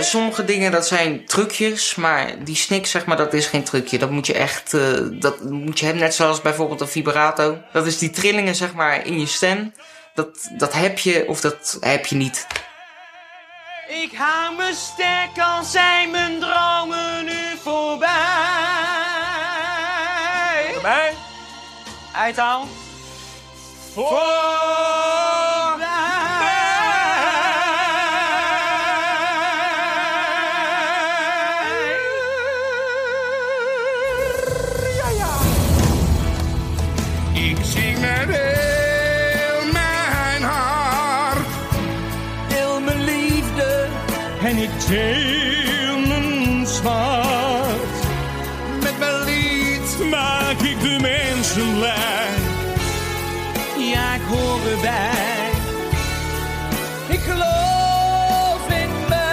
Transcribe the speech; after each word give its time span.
sommige 0.00 0.44
dingen 0.44 0.72
dat 0.72 0.86
zijn 0.86 1.24
trucjes, 1.26 1.94
maar 1.94 2.44
die 2.44 2.56
snik 2.56 2.86
zeg 2.86 3.06
maar, 3.06 3.16
dat 3.16 3.34
is 3.34 3.46
geen 3.46 3.64
trucje. 3.64 3.98
Dat 3.98 4.10
moet 4.10 4.26
je 4.26 4.34
echt, 4.34 4.72
uh, 4.72 4.98
dat 5.10 5.44
moet 5.44 5.78
je 5.78 5.84
hebben 5.84 6.02
net 6.02 6.14
zoals 6.14 6.40
bijvoorbeeld 6.40 6.80
een 6.80 6.88
vibrato. 6.88 7.58
Dat 7.72 7.86
is 7.86 7.98
die 7.98 8.10
trillingen 8.10 8.54
zeg 8.54 8.74
maar 8.74 9.06
in 9.06 9.20
je 9.20 9.26
stem. 9.26 9.74
Dat, 10.14 10.48
dat 10.52 10.72
heb 10.72 10.98
je 10.98 11.24
of 11.28 11.40
dat 11.40 11.76
heb 11.80 12.06
je 12.06 12.16
niet. 12.16 12.46
Ik 13.88 14.12
hou 14.16 14.56
me 14.56 14.74
sterk 14.74 15.38
al 15.38 15.64
zijn 15.64 16.10
mijn 16.10 16.40
dromen 16.40 17.24
nu 17.24 17.56
voorbij. 17.62 18.10
Voorbij? 20.72 21.12
Uithaal. 22.12 22.66
Ik 23.96 24.02
Met 48.82 48.98
mijn 48.98 49.24
lied 49.24 50.10
maak 50.10 50.58
ik 50.58 50.80
de 50.80 50.98
mensen 51.00 51.74
blij. 51.78 52.28
Ja, 53.78 54.14
ik 54.14 54.20
hoor 54.20 54.60
erbij. 54.70 55.50
Ik 57.08 57.18
geloof 57.18 58.68
in 58.70 59.08
mij. 59.08 59.26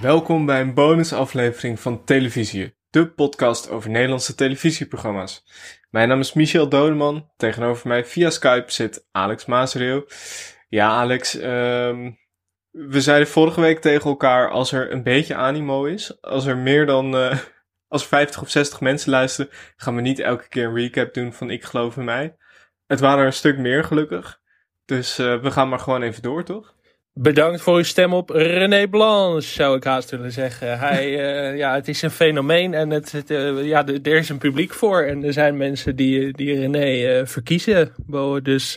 Welkom 0.00 0.46
bij 0.46 0.60
een 0.60 0.74
bonusaflevering 0.74 1.80
van 1.80 2.04
Televisie, 2.04 2.74
de 2.90 3.08
podcast 3.08 3.70
over 3.70 3.90
Nederlandse 3.90 4.34
televisieprogramma's. 4.34 5.44
Mijn 5.90 6.08
naam 6.08 6.20
is 6.20 6.32
Michel 6.32 6.68
Dodeman, 6.68 7.30
tegenover 7.36 7.88
mij 7.88 8.04
via 8.04 8.30
Skype 8.30 8.72
zit 8.72 9.06
Alex 9.10 9.46
Maasreel. 9.46 10.04
Ja, 10.72 10.88
Alex, 10.88 11.38
ehm, 11.38 12.10
we 12.70 13.00
zeiden 13.00 13.28
vorige 13.28 13.60
week 13.60 13.80
tegen 13.80 14.10
elkaar, 14.10 14.50
als 14.50 14.72
er 14.72 14.92
een 14.92 15.02
beetje 15.02 15.34
animo 15.34 15.84
is, 15.84 16.20
als 16.20 16.46
er 16.46 16.56
meer 16.56 16.86
dan, 16.86 17.16
eh, 17.16 17.38
als 17.94 18.06
50 18.06 18.42
of 18.42 18.50
60 18.50 18.80
mensen 18.80 19.10
luisteren, 19.10 19.50
gaan 19.76 19.94
we 19.94 20.00
niet 20.00 20.18
elke 20.18 20.48
keer 20.48 20.64
een 20.64 20.74
recap 20.74 21.14
doen 21.14 21.32
van 21.32 21.50
Ik 21.50 21.64
geloof 21.64 21.96
in 21.96 22.04
mij. 22.04 22.36
Het 22.86 23.00
waren 23.00 23.18
er 23.18 23.26
een 23.26 23.32
stuk 23.32 23.58
meer 23.58 23.84
gelukkig, 23.84 24.40
dus 24.84 25.18
eh, 25.18 25.40
we 25.40 25.50
gaan 25.50 25.68
maar 25.68 25.78
gewoon 25.78 26.02
even 26.02 26.22
door, 26.22 26.44
toch? 26.44 26.74
Bedankt 27.12 27.60
voor 27.60 27.76
uw 27.76 27.82
stem 27.82 28.14
op 28.14 28.30
René 28.30 28.88
Blanche, 28.88 29.48
zou 29.48 29.76
ik 29.76 29.84
haast 29.84 30.10
willen 30.10 30.32
zeggen. 30.32 30.78
Hij, 30.78 31.18
eh, 31.50 31.56
ja, 31.56 31.74
het 31.74 31.88
is 31.88 32.02
een 32.02 32.10
fenomeen 32.10 32.74
en 32.74 32.90
het, 32.90 33.12
het, 33.12 33.28
ja, 33.62 33.86
er 33.86 34.16
is 34.16 34.28
een 34.28 34.38
publiek 34.38 34.72
voor. 34.72 35.02
En 35.02 35.24
er 35.24 35.32
zijn 35.32 35.56
mensen 35.56 35.96
die, 35.96 36.32
die 36.32 36.58
René 36.58 37.26
verkiezen. 37.26 37.94
Dus 38.42 38.76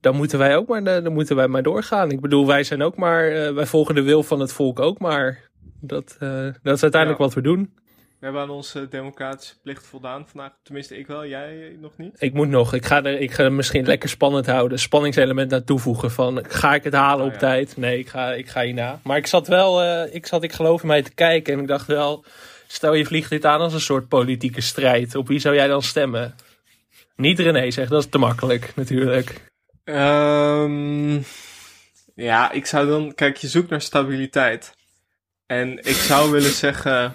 dan, 0.00 0.16
moeten 0.16 0.38
wij 0.38 0.56
ook 0.56 0.68
maar, 0.68 0.82
eh, 0.86 1.02
dan 1.02 1.12
moeten 1.12 1.36
wij 1.36 1.48
maar 1.48 1.62
doorgaan. 1.62 2.10
Ik 2.10 2.20
bedoel, 2.20 2.46
wij 2.46 2.64
zijn 2.64 2.82
ook 2.82 2.96
maar, 2.96 3.28
eh, 3.28 3.52
wij 3.52 3.66
volgen 3.66 3.94
de 3.94 4.02
wil 4.02 4.22
van 4.22 4.40
het 4.40 4.52
volk 4.52 4.80
ook 4.80 4.98
maar. 4.98 5.40
Dat, 5.80 6.16
eh, 6.20 6.44
dat 6.62 6.74
is 6.74 6.82
uiteindelijk 6.82 7.20
Ja. 7.20 7.26
wat 7.26 7.34
we 7.34 7.40
doen. 7.40 7.74
We 8.18 8.24
hebben 8.24 8.42
aan 8.42 8.50
onze 8.50 8.88
democratische 8.88 9.54
plicht 9.62 9.86
voldaan 9.86 10.26
vandaag. 10.28 10.50
Tenminste, 10.62 10.98
ik 10.98 11.06
wel. 11.06 11.26
Jij 11.26 11.76
nog 11.80 11.96
niet? 11.96 12.22
Ik 12.22 12.32
moet 12.32 12.48
nog, 12.48 12.74
ik 12.74 12.84
ga 12.86 13.04
er 13.04 13.20
ik 13.20 13.32
ga 13.32 13.42
er 13.44 13.52
misschien 13.52 13.84
lekker 13.86 14.08
spannend 14.08 14.46
houden. 14.46 14.78
Spanningselement 14.78 15.52
aan 15.52 15.64
toevoegen. 15.64 16.10
Van 16.10 16.44
ga 16.48 16.74
ik 16.74 16.84
het 16.84 16.92
halen 16.94 17.20
Oh, 17.20 17.26
op 17.26 17.32
ja. 17.32 17.38
tijd? 17.38 17.76
Nee, 17.76 17.98
ik 17.98 18.08
ga, 18.08 18.32
ik 18.32 18.48
ga 18.48 18.62
hierna. 18.62 19.00
Maar 19.04 19.16
ik 19.16 19.26
zat 19.26 19.46
wel, 19.48 19.84
ik 20.04 20.26
zat, 20.26 20.42
ik 20.42 20.52
geloof 20.52 20.80
in 20.82 20.86
mij 20.88 21.02
te 21.02 21.14
kijken. 21.14 21.54
En 21.54 21.60
ik 21.60 21.66
dacht 21.66 21.86
wel, 21.86 22.24
stel 22.66 22.94
je 22.94 23.04
vliegt 23.06 23.30
dit 23.30 23.44
aan 23.44 23.60
als 23.60 23.72
een 23.74 23.80
soort 23.80 24.08
politieke 24.08 24.60
strijd. 24.60 25.14
Op 25.14 25.28
wie 25.28 25.38
zou 25.38 25.54
jij 25.54 25.66
dan 25.68 25.82
stemmen? 25.82 26.34
Niet 27.16 27.38
René 27.38 27.70
zegt, 27.70 27.90
dat 27.90 28.02
is 28.04 28.10
te 28.10 28.18
makkelijk 28.18 28.72
natuurlijk. 28.76 29.50
Ehm, 29.86 31.20
ja, 32.14 32.50
ik 32.50 32.66
zou 32.66 32.86
dan... 32.86 33.14
Kijk, 33.14 33.36
je 33.36 33.48
zoekt 33.48 33.70
naar 33.70 33.80
stabiliteit. 33.80 34.74
En 35.46 35.78
ik 35.78 35.94
zou 35.94 36.30
willen 36.36 36.50
zeggen... 36.50 37.14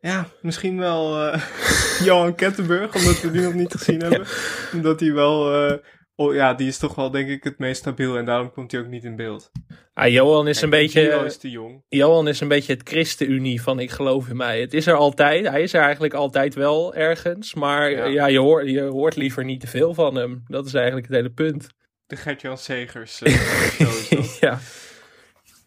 Ja, 0.00 0.28
misschien 0.42 0.78
wel 0.78 1.26
eh, 1.26 1.42
Johan 2.06 2.34
Kettenburg, 2.34 2.94
omdat 2.94 3.20
we 3.20 3.30
die 3.30 3.40
nog 3.40 3.54
niet 3.54 3.74
gezien 3.74 4.00
hebben. 4.04 4.26
Omdat 4.72 5.00
hij 5.00 5.12
wel... 5.12 5.66
eh, 5.68 5.78
oh 6.18 6.34
ja, 6.34 6.54
die 6.54 6.68
is 6.68 6.78
toch 6.78 6.94
wel 6.94 7.10
denk 7.10 7.28
ik 7.28 7.44
het 7.44 7.58
meest 7.58 7.80
stabiel 7.80 8.18
en 8.18 8.24
daarom 8.24 8.52
komt 8.52 8.72
hij 8.72 8.80
ook 8.80 8.86
niet 8.86 9.04
in 9.04 9.16
beeld. 9.16 9.50
Ah, 9.94 10.08
Johan 10.08 10.48
is 10.48 10.62
een 10.62 10.70
beetje... 10.70 11.24
Is 11.24 11.36
te 11.36 11.50
jong. 11.50 11.82
Johan 11.88 12.28
is 12.28 12.40
een 12.40 12.48
beetje 12.48 12.72
het 12.72 12.88
ChristenUnie 12.88 13.62
van 13.62 13.80
ik 13.80 13.90
geloof 13.90 14.28
in 14.28 14.36
mij. 14.36 14.60
Het 14.60 14.74
is 14.74 14.86
er 14.86 14.94
altijd. 14.94 15.48
Hij 15.48 15.62
is 15.62 15.72
er 15.72 15.82
eigenlijk 15.82 16.14
altijd 16.14 16.54
wel 16.54 16.94
ergens. 16.94 17.54
Maar 17.54 17.90
Ja. 17.90 18.04
ja, 18.04 18.26
je, 18.26 18.38
hoort, 18.38 18.68
je 18.68 18.80
hoort 18.80 19.16
liever 19.16 19.44
niet 19.44 19.60
te 19.60 19.66
veel 19.66 19.94
van 19.94 20.14
hem. 20.14 20.44
Dat 20.46 20.66
is 20.66 20.74
eigenlijk 20.74 21.06
het 21.06 21.16
hele 21.16 21.30
punt. 21.30 21.66
De 22.06 22.16
Gert-Jan 22.16 22.58
Segers 22.58 23.18
dat. 23.18 24.38
ja. 24.40 24.58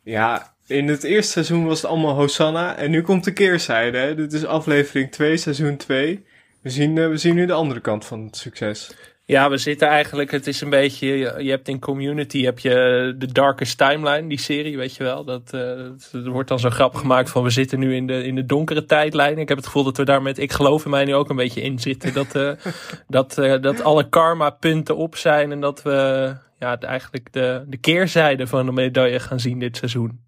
Ja, 0.03 0.55
in 0.67 0.87
het 0.87 1.03
eerste 1.03 1.31
seizoen 1.31 1.65
was 1.65 1.81
het 1.81 1.91
allemaal 1.91 2.15
Hosanna. 2.15 2.75
En 2.75 2.91
nu 2.91 3.01
komt 3.01 3.23
de 3.23 3.33
keerzijde. 3.33 3.97
Hè? 3.97 4.15
Dit 4.15 4.33
is 4.33 4.45
aflevering 4.45 5.11
2, 5.11 5.37
seizoen 5.37 5.77
2. 5.77 6.25
We 6.61 6.69
zien, 6.69 6.97
eh, 6.97 7.07
we 7.07 7.17
zien 7.17 7.35
nu 7.35 7.45
de 7.45 7.53
andere 7.53 7.79
kant 7.79 8.05
van 8.05 8.25
het 8.25 8.37
succes. 8.37 8.91
Ja, 9.31 9.49
we 9.49 9.57
zitten 9.57 9.87
eigenlijk, 9.87 10.31
het 10.31 10.47
is 10.47 10.61
een 10.61 10.69
beetje, 10.69 11.07
je 11.43 11.49
hebt 11.49 11.67
in 11.67 11.79
Community 11.79 12.43
heb 12.43 12.59
je 12.59 13.15
de 13.17 13.31
Darkest 13.31 13.77
Timeline, 13.77 14.27
die 14.27 14.39
serie, 14.39 14.77
weet 14.77 14.95
je 14.95 15.03
wel. 15.03 15.23
Dat, 15.23 15.41
eh, 15.53 15.61
dat- 15.61 16.09
er 16.13 16.29
wordt 16.29 16.49
dan 16.49 16.59
zo 16.59 16.69
grap 16.69 16.95
gemaakt 16.95 17.29
van 17.29 17.43
we 17.43 17.49
zitten 17.49 17.79
nu 17.79 17.95
in 17.95 18.07
de, 18.07 18.23
in 18.23 18.35
de 18.35 18.45
donkere 18.45 18.85
tijdlijn. 18.85 19.37
Ik 19.37 19.47
heb 19.47 19.57
het 19.57 19.65
gevoel 19.65 19.83
dat 19.83 19.97
we 19.97 20.05
daar 20.05 20.21
met 20.21 20.37
Ik 20.37 20.51
geloof 20.51 20.83
in 20.85 20.89
mij 20.89 21.05
nu 21.05 21.15
ook 21.15 21.29
een 21.29 21.35
beetje 21.35 21.61
in 21.61 21.79
zitten. 21.79 22.13
Dat, 22.13 22.35
eh, 22.35 22.51
dat, 23.07 23.37
eh, 23.37 23.61
dat 23.61 23.81
alle 23.83 24.09
karma 24.09 24.49
punten 24.49 24.95
op 24.97 25.15
zijn 25.15 25.51
en 25.51 25.59
dat 25.59 25.81
we 25.81 26.33
ja, 26.59 26.79
eigenlijk 26.79 27.27
de, 27.33 27.63
de 27.67 27.77
keerzijde 27.77 28.47
van 28.47 28.65
de 28.65 28.71
medaille 28.71 29.19
gaan 29.19 29.39
zien 29.39 29.59
dit 29.59 29.77
seizoen. 29.77 30.19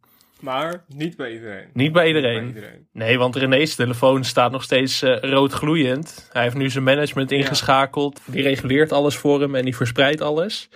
Maar 0.44 0.84
niet 0.88 1.16
bij 1.16 1.32
iedereen. 1.32 1.68
Niet 1.74 1.92
bij 1.92 2.06
Niet 2.06 2.16
iedereen. 2.16 2.40
bij 2.40 2.48
iedereen. 2.48 2.88
Nee, 2.92 3.18
want 3.18 3.36
René's 3.36 3.76
telefoon 3.76 4.24
staat 4.24 4.52
nog 4.52 4.64
steeds 4.64 5.02
eh, 5.02 5.18
rood 5.22 5.52
gloeiend. 5.52 6.30
Hij 6.32 6.44
heeft 6.44 6.56
nu 6.56 6.70
zijn 6.70 6.84
management 6.84 7.32
ingeschakeld. 7.32 8.22
Die 8.26 8.42
reguleert 8.42 8.92
alles 8.92 9.16
voor 9.16 9.42
hem 9.42 9.56
en 9.56 9.64
die 9.64 9.76
verspreidt 9.76 10.22
alles. 10.22 10.70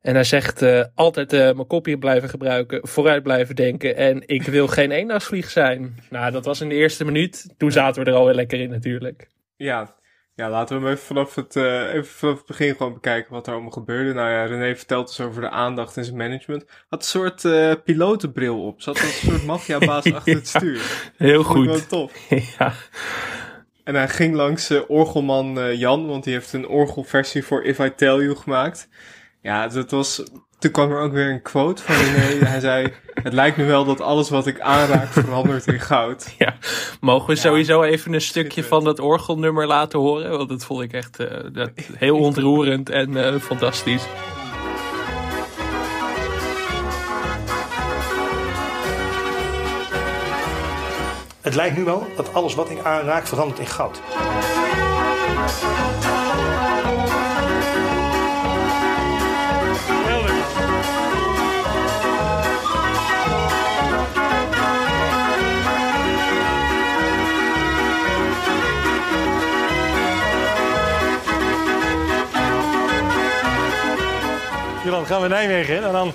En 0.00 0.14
hij 0.14 0.24
zegt 0.24 0.62
eh, 0.62 0.84
altijd 0.94 1.32
eh, 1.32 1.40
mijn 1.40 1.66
kopje 1.66 1.98
blijven 1.98 2.28
gebruiken, 2.28 2.88
vooruit 2.88 3.22
blijven 3.22 3.56
denken. 3.56 3.96
En 3.96 4.22
ik 4.26 4.42
wil 4.42 4.66
geen 4.66 4.90
eendagsvlieg 4.90 5.50
zijn. 5.50 5.94
Nou, 6.10 6.32
dat 6.32 6.44
was 6.44 6.60
in 6.60 6.68
de 6.68 6.74
eerste 6.74 7.04
minuut. 7.04 7.54
Toen 7.56 7.72
zaten 7.72 8.04
we 8.04 8.10
er 8.10 8.16
al 8.16 8.26
heel 8.26 8.34
lekker 8.34 8.60
in 8.60 8.70
natuurlijk. 8.70 9.28
Ja. 9.56 9.94
Ja, 10.34 10.50
laten 10.50 10.76
we 10.76 10.82
hem 10.82 10.92
even 10.92 11.06
vanaf, 11.06 11.34
het, 11.34 11.56
eh, 11.56 11.94
even 11.94 12.06
vanaf 12.06 12.36
het 12.36 12.46
begin 12.46 12.76
gewoon 12.76 12.92
bekijken 12.92 13.32
wat 13.32 13.46
er 13.46 13.52
allemaal 13.52 13.70
gebeurde. 13.70 14.12
Nou 14.12 14.30
ja, 14.30 14.44
René 14.44 14.76
vertelt 14.76 15.06
dus 15.06 15.20
over 15.20 15.40
de 15.40 15.50
aandacht 15.50 15.96
en 15.96 16.04
zijn 16.04 16.16
management. 16.16 16.64
Had 16.88 17.00
een 17.00 17.08
soort 17.08 17.44
eh, 17.44 17.72
pilotenbril 17.84 18.66
op. 18.66 18.82
Zat 18.82 19.00
als 19.00 19.22
een 19.22 19.30
soort 19.30 19.44
maffiabaas 19.52 20.12
achter 20.12 20.34
het 20.34 20.48
stuur. 20.48 21.10
Heel 21.16 21.44
Vond 21.44 21.58
ik 21.58 21.64
wel 21.64 21.74
goed. 21.74 21.88
tof. 21.88 22.28
ja. 22.58 22.72
En 23.84 23.94
hij 23.94 24.08
ging 24.08 24.34
langs 24.34 24.70
eh, 24.70 24.80
orgelman 24.88 25.58
eh, 25.58 25.78
Jan, 25.78 26.06
want 26.06 26.24
die 26.24 26.32
heeft 26.32 26.52
een 26.52 26.68
orgelversie 26.68 27.44
voor 27.44 27.64
If 27.64 27.78
I 27.78 27.94
Tell 27.94 28.16
You 28.16 28.36
gemaakt. 28.36 28.88
Ja, 29.40 29.68
dat 29.68 29.90
was... 29.90 30.22
Toen 30.64 30.72
kwam 30.72 30.90
er 30.90 31.00
ook 31.00 31.12
weer 31.12 31.30
een 31.30 31.42
quote 31.42 31.82
van 31.82 31.94
René. 31.94 32.44
Hij 32.44 32.60
zei, 32.60 32.92
het 33.22 33.32
lijkt 33.32 33.56
me 33.56 33.64
wel 33.64 33.84
dat 33.84 34.00
alles 34.00 34.30
wat 34.30 34.46
ik 34.46 34.60
aanraak 34.60 35.12
verandert 35.12 35.66
in 35.66 35.80
goud. 35.80 36.34
ja. 36.38 36.54
Mogen 37.00 37.26
we 37.26 37.34
Ja. 37.34 37.40
sowieso 37.40 37.82
even 37.82 38.12
een 38.12 38.20
stukje 38.20 38.64
van 38.64 38.84
dat 38.84 39.00
orgelnummer 39.00 39.66
laten 39.66 39.98
horen? 39.98 40.30
Want 40.36 40.48
dat 40.48 40.64
vond 40.64 40.82
ik 40.82 40.92
echt 40.92 41.18
eh, 41.18 41.26
dat, 41.52 41.70
heel 41.94 42.18
ontroerend 42.28 42.90
en 42.90 43.16
eh, 43.16 43.40
fantastisch. 43.40 44.02
Het 51.40 51.54
lijkt 51.54 51.76
nu 51.76 51.84
wel 51.84 52.06
dat 52.16 52.34
alles 52.34 52.54
wat 52.54 52.70
ik 52.70 52.84
aanraak 52.84 53.26
verandert 53.26 53.58
in 53.58 53.66
goud. 53.66 54.00
Dan 74.90 75.06
gaan 75.06 75.22
we 75.22 75.28
Nijmegen 75.28 75.76
in 75.76 75.82
en 75.82 75.92
dan... 75.92 76.12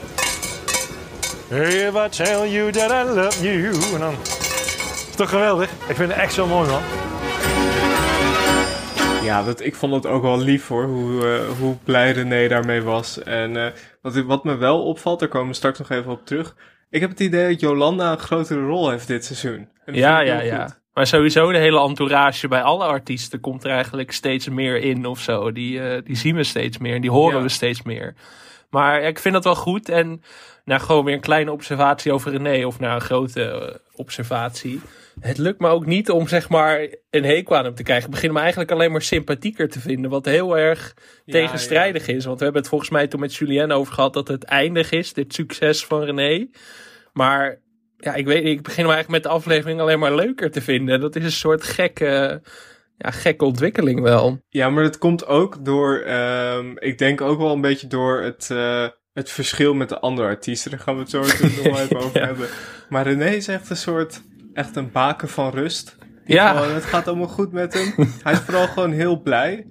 If 1.50 1.96
I 1.96 2.10
tell 2.10 2.50
you 2.50 2.72
that 2.72 2.92
I 2.92 3.10
love 3.10 3.44
you. 3.44 3.74
En 3.94 4.00
dan... 4.00 4.14
Is 5.10 5.16
toch 5.16 5.30
geweldig? 5.30 5.72
Ik 5.72 5.96
vind 5.96 6.12
het 6.12 6.22
echt 6.22 6.34
zo 6.34 6.48
mooi, 6.48 6.70
man. 6.70 6.82
Ja, 9.24 9.44
dat, 9.44 9.62
ik 9.62 9.76
vond 9.76 9.94
het 9.94 10.06
ook 10.06 10.22
wel 10.22 10.40
lief 10.40 10.68
hoor, 10.68 10.84
hoe, 10.84 11.28
eh, 11.28 11.58
hoe 11.60 11.76
blij 11.84 12.12
René 12.12 12.48
daarmee 12.48 12.82
was. 12.82 13.24
En 13.24 13.58
eh, 13.58 13.72
wat, 14.02 14.16
wat 14.16 14.44
me 14.44 14.56
wel 14.56 14.84
opvalt, 14.84 15.20
daar 15.20 15.30
komen 15.30 15.48
we 15.48 15.54
straks 15.54 15.80
nog 15.80 15.90
even 15.90 16.12
op 16.12 16.26
terug. 16.26 16.56
Ik 16.90 17.02
heb 17.02 17.10
het 17.10 17.20
idee 17.20 17.50
dat 17.50 17.60
Jolanda 17.60 18.12
een 18.12 18.20
grotere 18.20 18.66
rol 18.66 18.90
heeft 18.90 19.08
dit 19.08 19.26
seizoen. 19.26 19.70
Ja, 19.86 20.20
ja, 20.20 20.42
ja. 20.42 20.79
Maar 21.00 21.08
sowieso 21.08 21.52
de 21.52 21.58
hele 21.58 21.80
entourage 21.82 22.48
bij 22.48 22.62
alle 22.62 22.84
artiesten 22.84 23.40
komt 23.40 23.64
er 23.64 23.70
eigenlijk 23.72 24.12
steeds 24.12 24.50
meer 24.50 24.78
in 24.78 25.06
of 25.06 25.20
zo. 25.20 25.52
Die, 25.52 25.82
eh, 25.82 26.02
die 26.04 26.16
zien 26.16 26.36
we 26.36 26.44
steeds 26.44 26.78
meer 26.78 26.96
en 26.96 27.02
die 27.02 27.12
horen 27.12 27.38
Ja. 27.38 27.44
we 27.44 27.50
steeds 27.50 27.82
meer. 27.82 28.14
Maar 28.70 29.02
ja, 29.02 29.08
ik 29.08 29.20
vind 29.20 29.34
dat 29.34 29.44
wel 29.44 29.56
goed. 29.56 29.90
En 29.90 30.22
nou, 30.66 30.82
gewoon 30.82 31.06
weer 31.06 31.14
een 31.14 31.20
kleine 31.20 31.52
observatie 31.52 32.12
over 32.12 32.32
René. 32.32 32.66
Of 32.66 32.80
nou, 32.80 32.94
een 32.96 33.02
grote 33.02 33.44
eh, 33.44 33.76
observatie. 33.96 34.82
Het 35.20 35.38
lukt 35.38 35.60
me 35.60 35.68
ook 35.68 35.86
niet 35.86 36.10
om 36.10 36.28
zeg 36.28 36.50
maar 36.50 36.88
een 37.10 37.24
hekel 37.24 37.56
aan 37.56 37.64
hem 37.66 37.76
te 37.76 37.84
krijgen. 37.84 38.06
Ik 38.06 38.12
begin 38.12 38.30
hem 38.30 38.38
eigenlijk 38.38 38.72
alleen 38.72 38.92
maar 38.92 39.02
sympathieker 39.02 39.70
te 39.70 39.80
vinden. 39.80 40.12
Wat 40.12 40.26
heel 40.26 40.58
erg 40.58 40.94
Ja, 41.26 41.34
tegenstrijdig 41.34 42.08
is. 42.08 42.26
Want 42.26 42.38
we 42.38 42.44
hebben 42.44 42.62
het 42.62 42.70
volgens 42.70 42.90
mij 42.90 43.08
toen 43.08 43.20
met 43.20 43.36
Julien 43.36 43.72
over 43.72 43.94
gehad 43.94 44.14
dat 44.14 44.28
het 44.28 44.44
eindig 44.44 44.92
is. 44.92 45.14
Dit 45.14 45.34
succes 45.34 45.86
van 45.86 46.04
René. 46.04 46.48
Maar 47.14 47.60
ja, 48.00 48.14
ik 48.14 48.26
weet 48.26 48.46
ik 48.46 48.62
begin 48.62 48.84
hem 48.86 48.94
eigenlijk 48.94 49.24
met 49.24 49.32
de 49.32 49.38
aflevering 49.38 49.80
alleen 49.80 50.00
maar 50.00 50.16
leuker 50.16 50.52
te 50.52 50.62
vinden. 50.62 51.00
Dat 51.02 51.16
is 51.16 51.24
een 51.24 51.32
soort 51.32 51.64
gekke, 51.64 52.42
ja, 52.98 53.12
gekke 53.12 53.46
ontwikkeling 53.46 54.02
wel. 54.02 54.42
Ja, 54.50 54.70
maar 54.70 54.84
dat 54.84 54.98
komt 54.98 55.26
ook 55.26 55.66
door, 55.66 55.98
ehm, 56.00 56.72
ik 56.76 56.98
denk 56.98 57.22
ook 57.22 57.38
wel 57.38 57.54
een 57.54 57.62
beetje 57.62 57.88
door 57.88 58.22
het, 58.22 58.48
eh, 58.52 58.88
het 59.14 59.30
verschil 59.30 59.74
met 59.74 59.90
de 59.90 60.00
andere 60.00 60.28
artiesten. 60.28 60.72
Daar 60.72 60.80
gaan 60.80 60.94
we 60.96 61.00
het 61.02 61.10
zo 61.10 61.20
nog 61.22 61.64
wel 61.64 61.80
even 61.80 61.98
over 61.98 62.20
Ja. 62.20 62.26
hebben. 62.26 62.48
Maar 62.90 63.04
René 63.08 63.30
is 63.30 63.48
echt 63.48 63.70
een 63.70 63.76
soort, 63.78 64.22
echt 64.54 64.76
een 64.76 64.92
baken 64.92 65.30
van 65.30 65.52
rust. 65.52 65.98
Ja. 66.26 66.54
Gewoon, 66.54 66.74
het 66.74 66.86
gaat 66.86 67.08
allemaal 67.08 67.28
goed 67.28 67.52
met 67.52 67.74
hem. 67.74 67.94
hij 68.24 68.34
is 68.34 68.40
vooral 68.40 68.68
gewoon 68.68 68.92
heel 68.92 69.22
blij. 69.22 69.66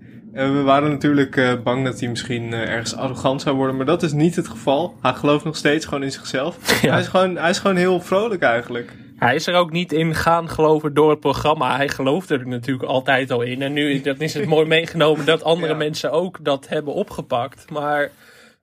We 0.47 0.63
waren 0.63 0.91
natuurlijk 0.91 1.37
eh, 1.37 1.53
bang 1.65 1.85
dat 1.85 2.01
hij 2.01 2.09
misschien 2.09 2.53
eh, 2.53 2.61
ergens 2.61 2.97
arrogant 2.97 3.43
zou 3.43 3.57
worden, 3.57 3.77
maar 3.77 3.87
dat 3.87 4.03
is 4.03 4.13
niet 4.13 4.37
het 4.37 4.49
geval. 4.49 4.97
Hij 5.03 5.13
gelooft 5.13 5.45
nog 5.45 5.57
steeds 5.57 5.85
gewoon 5.85 6.03
in 6.03 6.13
zichzelf. 6.13 6.57
Ja. 6.83 6.91
Hij, 6.91 7.01
is 7.01 7.07
gewoon, 7.07 7.37
hij 7.37 7.51
is 7.51 7.59
gewoon 7.59 7.77
heel 7.77 8.01
vrolijk 8.01 8.43
eigenlijk. 8.43 8.93
Hij 9.17 9.35
is 9.35 9.47
er 9.47 9.55
ook 9.55 9.71
niet 9.73 9.93
in 9.93 10.15
gaan 10.15 10.49
geloven 10.49 10.95
door 10.95 11.11
het 11.11 11.21
programma. 11.21 11.77
Hij 11.77 11.89
geloofde 11.89 12.35
er 12.35 12.47
natuurlijk 12.49 12.89
altijd 12.89 13.31
al 13.31 13.43
in. 13.43 13.63
En 13.63 13.73
nu 13.73 14.01
dat 14.01 14.21
is 14.21 14.35
het 14.35 14.47
mooi 14.47 14.67
meegenomen 14.67 15.25
dat 15.27 15.43
andere 15.45 15.73
Ja. 15.73 15.79
mensen 15.79 16.11
ook 16.13 16.39
dat 16.45 16.69
hebben 16.69 16.95
opgepakt. 16.95 17.71
Maar 17.71 18.11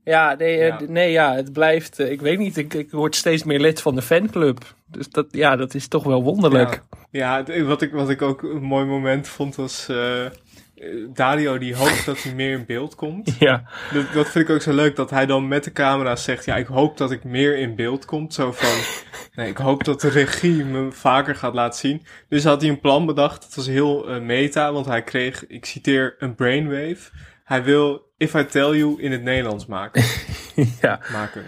ja, 0.04 0.36
nee, 0.38 0.58
eh, 0.60 0.68
Ja. 0.68 0.80
nee 0.88 1.12
ja, 1.12 1.36
het 1.36 1.54
blijft, 1.54 2.00
ik 2.00 2.22
weet 2.22 2.38
niet, 2.40 2.58
ik, 2.58 2.74
ik 2.74 2.92
word 2.92 3.16
steeds 3.16 3.44
meer 3.44 3.60
lid 3.60 3.82
van 3.82 3.96
de 3.96 4.02
fanclub. 4.02 4.58
Dus 4.88 5.10
dat, 5.10 5.26
ja, 5.32 5.56
dat 5.56 5.74
is 5.74 5.88
toch 5.88 6.04
wel 6.04 6.24
wonderlijk. 6.24 6.82
Ja, 7.12 7.44
wat 7.64 7.82
ik, 7.82 7.92
wat 7.92 8.10
ik 8.10 8.22
ook 8.22 8.42
een 8.44 8.64
mooi 8.64 8.86
moment 8.86 9.28
vond 9.28 9.56
was... 9.56 9.90
Dario 11.14 11.58
die 11.58 11.76
hoopt 11.76 12.06
dat 12.06 12.24
hij 12.24 12.34
meer 12.34 12.52
in 12.52 12.66
beeld 12.66 12.96
komt. 12.96 13.36
Ja, 13.40 13.64
Dat, 13.94 14.14
dat 14.14 14.30
vind 14.30 14.50
ik 14.50 14.56
ook 14.56 14.62
zo 14.62 14.74
leuk, 14.74 14.96
dat 14.96 15.10
hij 15.10 15.26
dan 15.26 15.48
met 15.48 15.64
de 15.64 15.72
camera 15.72 16.16
zegt... 16.16 16.46
Ja, 16.46 16.56
ik 16.56 16.68
hoop 16.68 16.98
dat 16.98 17.12
ik 17.12 17.24
meer 17.24 17.58
in 17.58 17.76
beeld 17.76 18.06
kom. 18.06 18.32
Zo 18.32 18.52
van... 18.52 18.70
Nee, 19.36 19.50
ik 19.50 19.58
hoop 19.58 19.84
dat 19.84 20.02
de 20.02 20.10
regie 20.10 20.66
me 20.66 20.92
vaker 20.92 21.36
gaat 21.36 21.54
laten 21.54 21.80
zien. 21.80 22.06
Dus 22.30 22.44
had 22.44 22.62
hij 22.62 22.70
een 22.70 22.80
plan 22.80 23.06
bedacht. 23.06 23.44
Het 23.44 23.56
was 23.56 23.68
heel 23.68 24.10
eh, 24.10 24.22
meta, 24.22 24.74
want 24.74 24.86
hij 24.86 25.04
kreeg, 25.04 25.48
ik 25.48 25.66
citeer, 25.66 26.16
een 26.20 26.36
brainwave. 26.36 27.12
Hij 27.44 27.64
wil 27.64 28.14
If 28.18 28.34
I 28.34 28.46
Tell 28.46 28.78
You 28.78 29.02
in 29.02 29.12
het 29.12 29.24
Nederlands 29.24 29.66
maken. 29.66 30.04
ja. 30.82 31.00
maken. 31.12 31.44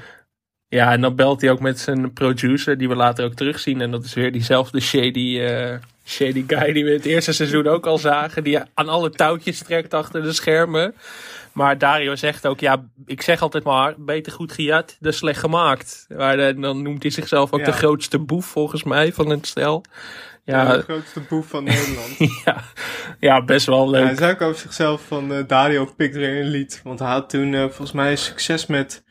Ja, 0.67 0.91
en 0.91 1.01
dan 1.01 1.15
belt 1.15 1.41
hij 1.41 1.51
ook 1.51 1.59
met 1.59 1.79
zijn 1.79 2.13
producer, 2.13 2.77
die 2.77 2.87
we 2.87 2.95
later 2.95 3.25
ook 3.25 3.33
terugzien. 3.33 3.81
En 3.81 3.91
dat 3.91 4.03
is 4.03 4.13
weer 4.13 4.31
diezelfde 4.31 4.79
shady, 4.79 5.39
eh, 5.39 5.75
shady 6.07 6.43
guy 6.47 6.73
die 6.73 6.85
we 6.85 6.91
het 6.91 7.05
eerste 7.05 7.31
seizoen 7.33 7.67
ook 7.67 7.85
al 7.85 7.97
zagen. 7.97 8.43
Die 8.43 8.59
aan 8.73 8.89
alle 8.89 9.09
touwtjes 9.09 9.59
trekt 9.59 9.93
achter 9.93 10.23
de 10.23 10.33
schermen. 10.33 10.95
Maar 11.51 11.77
Dario 11.77 12.15
zegt 12.15 12.47
ook, 12.47 12.59
ja, 12.59 12.83
ik 13.05 13.21
zeg 13.21 13.41
altijd 13.41 13.63
maar, 13.63 13.93
beter 13.97 14.31
goed 14.31 14.51
gejat 14.51 14.97
dan 14.99 15.13
slecht 15.13 15.39
gemaakt. 15.39 16.05
Maar 16.17 16.37
dan 16.55 16.81
noemt 16.81 17.01
hij 17.01 17.11
zichzelf 17.11 17.53
ook 17.53 17.59
Ja. 17.59 17.65
de 17.65 17.71
grootste 17.71 18.19
boef 18.19 18.45
volgens 18.45 18.83
mij 18.83 19.13
van 19.13 19.29
het 19.29 19.47
stel. 19.47 19.83
Ja. 20.43 20.73
de 20.75 20.81
grootste 20.81 21.19
boef 21.19 21.47
van 21.47 21.63
Nederland. 21.63 22.17
ja, 22.45 22.63
ja, 23.19 23.43
best 23.43 23.65
wel 23.65 23.89
leuk. 23.89 24.03
Hij 24.05 24.15
zei 24.15 24.33
ook 24.33 24.41
over 24.41 24.59
zichzelf 24.61 25.01
van 25.07 25.33
eh, 25.33 25.43
Dario 25.47 25.85
pikt 25.85 26.15
weer 26.15 26.41
een 26.41 26.47
lied. 26.49 26.81
Want 26.83 26.99
hij 26.99 27.07
had 27.09 27.29
toen 27.29 27.53
eh, 27.53 27.61
volgens 27.61 27.91
mij 27.91 28.15
succes 28.15 28.65
met 28.65 29.03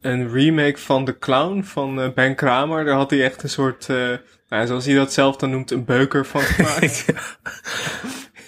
een 0.00 0.32
remake 0.32 0.78
van 0.78 1.04
The 1.04 1.18
Clown 1.18 1.62
van 1.62 2.00
eh, 2.00 2.12
Ben 2.12 2.34
Kramer. 2.34 2.84
Daar 2.84 2.96
had 2.96 3.10
hij 3.10 3.24
echt 3.24 3.42
een 3.42 3.48
soort, 3.48 3.88
eh, 3.88 4.12
nou, 4.48 4.66
zoals 4.66 4.86
hij 4.86 4.94
dat 4.94 5.12
zelf 5.12 5.36
dan 5.36 5.50
noemt, 5.50 5.70
een 5.70 5.84
beuker 5.84 6.26
van 6.26 6.40
gemaakt. 6.56 7.04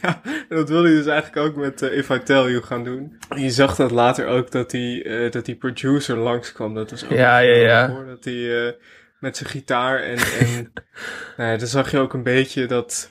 ja, 0.03 0.21
en 0.25 0.57
dat 0.57 0.69
wilde 0.69 0.89
hij 0.89 0.97
dus 0.97 1.07
eigenlijk 1.07 1.47
ook 1.47 1.57
met 1.57 1.83
eh, 1.83 1.97
If 1.97 2.09
I 2.09 2.19
Tell 2.19 2.51
You 2.51 2.63
gaan 2.63 2.85
doen. 2.85 3.19
Je 3.37 3.51
zag 3.51 3.77
dat 3.77 3.91
later 3.91 4.27
ook 4.27 4.51
dat 4.51 4.71
die, 4.71 5.29
dat 5.31 5.45
die 5.45 5.57
producer 5.57 6.17
langskwam. 6.17 6.75
Dat 6.75 6.91
was 6.91 7.05
ook 7.05 7.11
Ja, 7.11 7.39
ja, 7.39 7.57
ja. 7.57 7.91
Hoor, 7.91 8.07
dat 8.07 8.25
hij 8.25 8.77
met 9.19 9.37
zijn 9.37 9.51
gitaar 9.51 10.01
en, 10.01 10.19
en 10.19 10.73
nou 11.37 11.51
ja, 11.51 11.57
dan 11.57 11.67
zag 11.67 11.91
je 11.91 11.99
ook 11.99 12.13
een 12.13 12.23
beetje 12.23 12.67
dat 12.67 13.11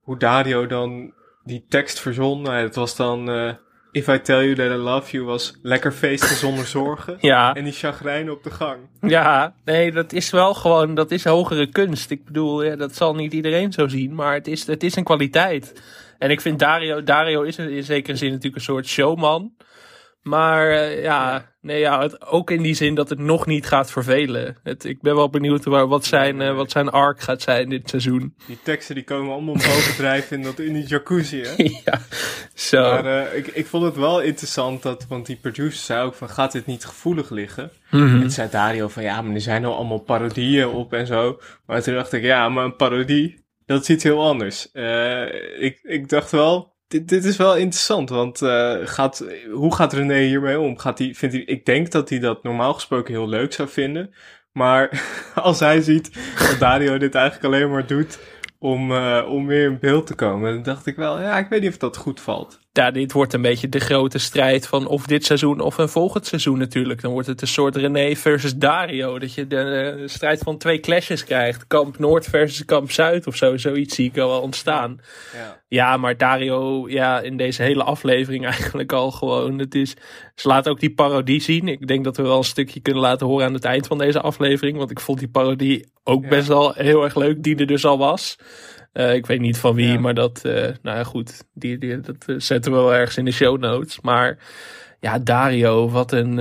hoe 0.00 0.18
Dario 0.18 0.66
dan 0.66 1.12
die 1.44 1.66
tekst 1.68 2.00
verzon. 2.00 2.42
Nou, 2.42 2.56
ja, 2.56 2.62
het 2.62 2.74
was 2.74 2.96
dan 2.96 3.28
If 3.96 4.08
I 4.08 4.18
Tell 4.18 4.42
You 4.42 4.54
That 4.54 4.70
I 4.70 4.74
Love 4.74 5.10
You 5.10 5.24
was 5.24 5.54
lekker 5.62 5.92
feesten 5.92 6.36
zonder 6.36 6.66
zorgen. 6.66 7.16
Ja. 7.20 7.54
En 7.54 7.64
die 7.64 7.72
chagrijn 7.72 8.30
op 8.30 8.42
de 8.42 8.50
gang. 8.50 8.76
Ja, 9.00 9.54
nee, 9.64 9.92
dat 9.92 10.12
is 10.12 10.30
wel 10.30 10.54
gewoon, 10.54 10.94
dat 10.94 11.10
is 11.10 11.24
hogere 11.24 11.66
kunst. 11.66 12.10
Ik 12.10 12.24
bedoel, 12.24 12.62
ja, 12.62 12.76
dat 12.76 12.94
zal 12.94 13.14
niet 13.14 13.32
iedereen 13.32 13.72
zo 13.72 13.88
zien, 13.88 14.14
maar 14.14 14.34
het 14.34 14.46
is, 14.46 14.66
het 14.66 14.82
is 14.82 14.96
een 14.96 15.04
kwaliteit. 15.04 15.82
En 16.18 16.30
ik 16.30 16.40
vind 16.40 16.58
Dario, 16.58 17.02
Dario 17.02 17.42
is 17.42 17.58
in 17.58 17.84
zekere 17.84 18.16
zin 18.16 18.28
natuurlijk 18.28 18.56
een 18.56 18.62
soort 18.62 18.86
showman. 18.86 19.52
Maar 20.26 20.70
eh, 20.70 21.02
ja, 21.02 21.56
Nee, 21.66 21.78
ja, 21.78 22.02
het, 22.02 22.26
ook 22.26 22.50
in 22.50 22.62
die 22.62 22.74
zin 22.74 22.94
dat 22.94 23.08
het 23.08 23.18
nog 23.18 23.46
niet 23.46 23.66
gaat 23.66 23.90
vervelen. 23.90 24.56
Het, 24.62 24.84
ik 24.84 25.00
ben 25.00 25.14
wel 25.14 25.30
benieuwd 25.30 25.64
waar, 25.64 25.86
wat, 25.86 26.04
zijn, 26.04 26.40
eh, 26.40 26.54
wat 26.54 26.70
zijn 26.70 26.88
arc 26.88 27.20
gaat 27.20 27.42
zijn 27.42 27.68
dit 27.68 27.88
seizoen. 27.88 28.34
Die 28.46 28.58
teksten 28.62 28.94
die 28.94 29.04
komen 29.04 29.32
allemaal 29.32 29.54
bovendrijven 29.54 30.36
in, 30.36 30.42
dat, 30.42 30.58
in 30.58 30.72
die 30.72 30.86
jacuzzi, 30.86 31.40
hè? 31.42 31.54
ja, 31.84 32.00
zo. 32.54 32.80
Maar 32.80 33.06
eh, 33.06 33.38
ik, 33.38 33.46
ik 33.46 33.66
vond 33.66 33.84
het 33.84 33.96
wel 33.96 34.20
interessant, 34.20 34.82
dat, 34.82 35.06
want 35.08 35.26
die 35.26 35.36
producer 35.36 35.84
zei 35.84 36.04
ook 36.04 36.14
van, 36.14 36.28
gaat 36.28 36.52
dit 36.52 36.66
niet 36.66 36.84
gevoelig 36.84 37.30
liggen? 37.30 37.70
Mhm. 37.90 38.22
En 38.22 38.30
zei 38.30 38.48
Dario 38.50 38.88
van, 38.88 39.02
ja, 39.02 39.22
maar 39.22 39.34
er 39.34 39.40
zijn 39.40 39.64
al 39.64 39.76
allemaal 39.76 40.00
parodieën 40.00 40.68
op 40.68 40.92
en 40.92 41.06
zo. 41.06 41.40
Maar 41.66 41.82
toen 41.82 41.94
dacht 41.94 42.12
ik, 42.12 42.22
ja, 42.22 42.48
maar 42.48 42.64
een 42.64 42.76
parodie, 42.76 43.44
dat 43.64 43.82
is 43.82 43.88
iets 43.88 44.04
heel 44.04 44.22
anders. 44.22 44.70
Ik, 45.58 45.78
ik 45.82 46.08
dacht 46.08 46.30
wel, 46.30 46.75
dit, 46.88 47.08
dit 47.08 47.24
is 47.24 47.36
wel 47.36 47.56
interessant, 47.56 48.08
want 48.08 48.42
eh, 48.42 48.76
gaat, 48.84 49.24
hoe 49.52 49.74
gaat 49.74 49.92
René 49.92 50.18
hiermee 50.18 50.60
om? 50.60 50.78
Gaat 50.78 50.98
hij, 50.98 51.14
vindt 51.14 51.34
hij, 51.34 51.44
ik 51.44 51.64
denk 51.64 51.90
dat 51.90 52.08
hij 52.08 52.18
dat 52.18 52.42
normaal 52.42 52.74
gesproken 52.74 53.14
heel 53.14 53.28
leuk 53.28 53.52
zou 53.52 53.68
vinden. 53.68 54.14
Maar 54.52 55.02
als 55.34 55.60
hij 55.60 55.80
ziet 55.80 56.10
dat 56.38 56.58
Dario 56.58 56.98
dit 56.98 57.14
eigenlijk 57.14 57.54
alleen 57.54 57.70
maar 57.70 57.86
doet 57.86 58.18
om, 58.58 58.92
eh, 58.92 59.26
om 59.28 59.46
weer 59.46 59.70
in 59.70 59.78
beeld 59.78 60.06
te 60.06 60.14
komen, 60.14 60.54
dan 60.54 60.62
dacht 60.62 60.86
ik 60.86 60.96
wel, 60.96 61.20
ja, 61.20 61.38
ik 61.38 61.48
weet 61.48 61.60
niet 61.60 61.70
of 61.70 61.78
dat 61.78 61.96
goed 61.96 62.20
valt. 62.20 62.65
Ja, 62.76 62.90
dit 62.90 63.12
wordt 63.12 63.32
een 63.32 63.42
beetje 63.42 63.68
de 63.68 63.78
grote 63.80 64.18
strijd 64.18 64.66
van 64.66 64.86
of 64.86 65.06
dit 65.06 65.24
seizoen 65.24 65.60
of 65.60 65.78
een 65.78 65.88
volgend 65.88 66.26
seizoen 66.26 66.58
natuurlijk. 66.58 67.00
Dan 67.02 67.12
wordt 67.12 67.26
het 67.26 67.40
een 67.40 67.46
soort 67.48 67.76
René 67.76 68.16
versus 68.16 68.54
Dario. 68.56 69.18
Dat 69.18 69.34
je 69.34 69.46
de, 69.46 69.56
eh, 69.60 70.08
strijd 70.08 70.38
van 70.38 70.58
twee 70.58 70.80
clashes 70.80 71.24
krijgt. 71.24 71.66
Kamp 71.66 71.98
Noord 71.98 72.26
versus 72.26 72.64
Kamp 72.64 72.90
Zuid 72.90 73.26
of 73.26 73.36
zo. 73.36 73.56
Zoiets 73.56 73.94
zie 73.94 74.08
ik 74.08 74.18
al 74.18 74.28
wel 74.28 74.40
ontstaan. 74.40 75.00
Ja. 75.34 75.64
Ja, 75.68 75.96
maar 75.96 76.16
Dario, 76.16 76.88
ja, 76.88 77.20
in 77.20 77.36
deze 77.36 77.62
hele 77.62 77.82
aflevering 77.82 78.44
eigenlijk 78.54 78.92
al 78.92 79.10
gewoon. 79.10 79.58
Het 79.58 79.74
is, 79.74 79.94
ze 80.34 80.48
laten 80.48 80.70
ook 80.70 80.80
die 80.80 80.94
parodie 80.94 81.40
zien. 81.40 81.68
Ik 81.68 81.86
denk 81.86 82.04
dat 82.04 82.16
we 82.16 82.22
wel 82.22 82.36
een 82.38 82.44
stukje 82.44 82.80
kunnen 82.80 83.02
laten 83.02 83.26
horen 83.26 83.46
aan 83.46 83.54
het 83.54 83.64
eind 83.64 83.86
van 83.86 83.98
deze 83.98 84.20
aflevering. 84.20 84.78
Want 84.78 84.90
ik 84.90 85.00
vond 85.00 85.18
die 85.18 85.28
parodie 85.28 85.86
ook 86.04 86.22
Ja. 86.22 86.28
best 86.28 86.48
wel 86.48 86.72
heel 86.72 87.04
erg 87.04 87.14
leuk, 87.16 87.42
die 87.42 87.56
er 87.56 87.66
dus 87.66 87.84
al 87.84 87.98
was. 87.98 88.36
Eh, 88.96 89.14
ik 89.14 89.26
weet 89.26 89.40
niet 89.40 89.58
van 89.58 89.74
wie, 89.74 89.92
Ja. 89.92 90.00
maar 90.00 90.14
dat, 90.14 90.44
eh, 90.44 90.52
nou 90.82 90.96
ja, 90.96 91.04
goed. 91.04 91.44
Die, 91.52 91.78
die, 91.78 92.00
dat 92.00 92.16
eh, 92.26 92.34
zetten 92.38 92.72
we 92.72 92.78
wel 92.78 92.94
ergens 92.94 93.16
in 93.16 93.24
de 93.24 93.30
show 93.30 93.58
notes. 93.58 94.00
Maar 94.00 94.38
ja, 95.00 95.18
Dario, 95.18 95.90
wat 95.90 96.12
een, 96.12 96.36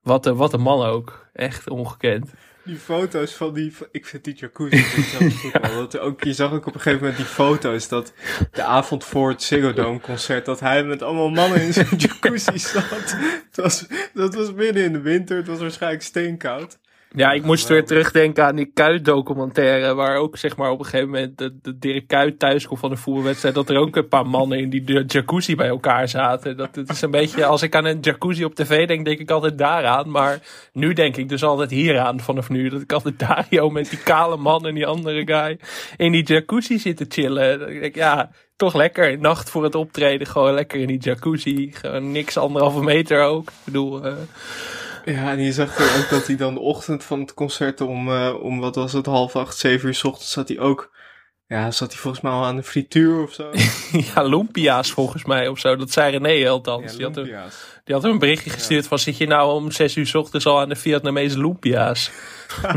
wat 0.00 0.26
een, 0.26 0.36
wat 0.36 0.52
een 0.52 0.60
man 0.60 0.86
ook. 0.86 1.28
Echt 1.32 1.68
ongekend. 1.70 2.30
Die 2.64 2.76
foto's 2.76 3.32
van 3.32 3.54
die, 3.54 3.72
ik 3.90 4.06
vind 4.06 4.24
die 4.24 4.34
jacuzzi 4.34 5.02
zo 5.02 5.18
goed. 5.28 5.62
Dat 5.92 5.98
ook, 5.98 6.24
je 6.24 6.32
zag 6.32 6.52
ook 6.52 6.66
op 6.66 6.74
een 6.74 6.80
gegeven 6.80 7.00
moment 7.00 7.16
die 7.16 7.26
foto's 7.26 7.88
dat 7.88 8.12
de 8.52 8.62
avond 8.62 9.04
voor 9.04 9.28
het 9.28 9.42
Ziggo 9.42 9.72
Dome 9.72 10.00
concert, 10.00 10.44
dat 10.44 10.60
hij 10.60 10.84
met 10.84 11.02
allemaal 11.02 11.30
mannen 11.30 11.62
in 11.62 11.72
zijn 11.72 11.96
jacuzzi 12.06 12.58
zat. 12.58 13.16
Dat 13.50 13.64
was, 13.64 13.86
dat 14.14 14.34
was 14.34 14.52
midden 14.52 14.84
in 14.84 14.92
de 14.92 15.00
winter, 15.00 15.36
het 15.36 15.46
was 15.46 15.58
waarschijnlijk 15.58 16.02
steenkoud. 16.02 16.78
Ja, 17.10 17.32
ik 17.32 17.44
moest 17.44 17.68
weer 17.68 17.84
terugdenken 17.84 18.44
aan 18.44 18.56
die 18.56 18.70
Kuit-documentaire. 18.74 19.94
Waar 19.94 20.16
ook 20.16 20.36
zeg 20.36 20.56
maar 20.56 20.70
op 20.70 20.78
een 20.78 20.84
gegeven 20.84 21.10
moment 21.10 21.38
de, 21.38 21.58
de 21.62 21.78
Dirk 21.78 22.06
Kuit 22.06 22.38
thuis 22.38 22.66
komt 22.66 22.80
van 22.80 22.90
de 22.90 22.96
voetbalwedstrijd. 22.96 23.54
Dat 23.54 23.70
er 23.70 23.76
ook 23.76 23.96
een 23.96 24.08
paar 24.08 24.26
mannen 24.26 24.58
in 24.58 24.70
die 24.70 25.04
jacuzzi 25.06 25.54
bij 25.54 25.68
elkaar 25.68 26.08
zaten. 26.08 26.56
Dat 26.56 26.74
het 26.74 26.90
is 26.90 27.02
een 27.02 27.10
beetje, 27.10 27.44
als 27.44 27.62
ik 27.62 27.74
aan 27.74 27.84
een 27.84 28.00
jacuzzi 28.00 28.44
op 28.44 28.54
tv 28.54 28.86
denk, 28.86 29.04
denk 29.04 29.18
ik 29.18 29.30
altijd 29.30 29.58
daaraan. 29.58 30.10
Maar 30.10 30.38
nu 30.72 30.92
denk 30.92 31.16
ik 31.16 31.28
dus 31.28 31.44
altijd 31.44 31.70
hieraan 31.70 32.20
vanaf 32.20 32.48
nu. 32.48 32.68
Dat 32.68 32.80
ik 32.80 32.92
altijd 32.92 33.18
Dario 33.18 33.70
met 33.70 33.90
die 33.90 34.02
kale 34.02 34.36
man 34.36 34.66
en 34.66 34.74
die 34.74 34.86
andere 34.86 35.26
guy 35.26 35.58
in 35.96 36.12
die 36.12 36.24
jacuzzi 36.24 36.78
zit 36.78 36.96
te 36.96 37.06
chillen. 37.08 37.82
Ik 37.82 37.94
ja, 37.94 38.30
toch 38.56 38.74
lekker. 38.74 39.18
Nacht 39.18 39.50
voor 39.50 39.64
het 39.64 39.74
optreden, 39.74 40.26
gewoon 40.26 40.54
lekker 40.54 40.80
in 40.80 40.86
die 40.86 41.00
jacuzzi. 41.00 41.70
Gewoon 41.72 42.12
niks 42.12 42.36
anderhalve 42.36 42.82
meter 42.82 43.22
ook. 43.22 43.48
Ik 43.48 43.54
bedoel... 43.64 44.04
eh, 44.04 44.12
Ja, 45.06 45.30
en 45.30 45.40
je 45.40 45.52
zag 45.52 45.78
er 45.78 45.98
ook 46.02 46.08
dat 46.08 46.26
hij 46.26 46.36
dan 46.36 46.54
de 46.54 46.60
ochtend 46.60 47.04
van 47.04 47.20
het 47.20 47.34
concert 47.34 47.80
om, 47.80 48.08
eh, 48.12 48.34
om 48.42 48.60
wat 48.60 48.74
was 48.74 48.92
het, 48.92 49.06
half 49.06 49.36
acht, 49.36 49.56
zeven 49.56 49.88
uur 49.88 49.94
's 49.94 50.04
ochtends 50.04 50.32
zat 50.32 50.48
hij 50.48 50.58
ook, 50.58 50.94
ja, 51.46 51.70
zat 51.70 51.92
hij 51.92 52.00
volgens 52.00 52.22
mij 52.22 52.32
al 52.32 52.44
aan 52.44 52.56
de 52.56 52.62
frituur 52.62 53.22
of 53.22 53.32
zo. 53.32 53.50
ja, 54.14 54.22
Lumpia's 54.22 54.90
volgens 54.90 55.24
mij 55.24 55.48
of 55.48 55.58
zo. 55.58 55.76
Dat 55.76 55.90
zei 55.90 56.18
René 56.18 56.48
althans. 56.48 56.92
Ja, 56.92 56.96
die, 56.96 57.06
had 57.06 57.16
een, 57.16 57.22
Lumpia's. 57.22 57.64
die 57.84 57.94
had 57.94 58.04
een 58.04 58.18
berichtje 58.18 58.50
gestuurd 58.50 58.86
van... 58.86 58.98
zit 58.98 59.16
je 59.16 59.26
nou 59.26 59.52
om 59.52 59.70
zes 59.70 59.96
uur 59.96 60.06
's 60.06 60.14
ochtends 60.14 60.46
al 60.46 60.60
aan 60.60 60.68
de 60.68 60.76
Vietnamese 60.76 61.38
Lumpia's? 61.38 62.10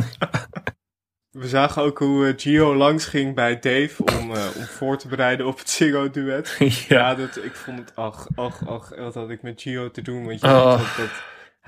We 1.30 1.48
zagen 1.48 1.82
ook 1.82 2.00
hoe 2.00 2.28
eh, 2.28 2.34
Gio 2.38 2.76
langs 2.76 3.06
ging 3.06 3.36
bij 3.36 3.60
Dave 3.60 4.04
om, 4.20 4.36
eh, 4.36 4.46
om 4.58 4.64
voor 4.64 4.98
te 4.98 5.08
bereiden 5.08 5.46
op 5.46 5.58
het 5.60 5.70
Ziggo-duet. 5.70 6.58
Ja, 6.88 7.16
dat, 7.16 7.38
ik 7.38 7.56
vond 7.56 7.80
het, 7.80 7.92
ach, 7.96 8.28
ach, 8.36 8.68
ach, 8.68 8.90
wat 8.98 9.14
had 9.14 9.30
ik 9.30 9.42
met 9.42 9.62
Gio 9.62 9.92
te 9.92 10.02
doen? 10.02 10.26
Want 10.26 10.42
je 10.42 10.48
Oh. 10.48 10.98
dat 10.98 11.10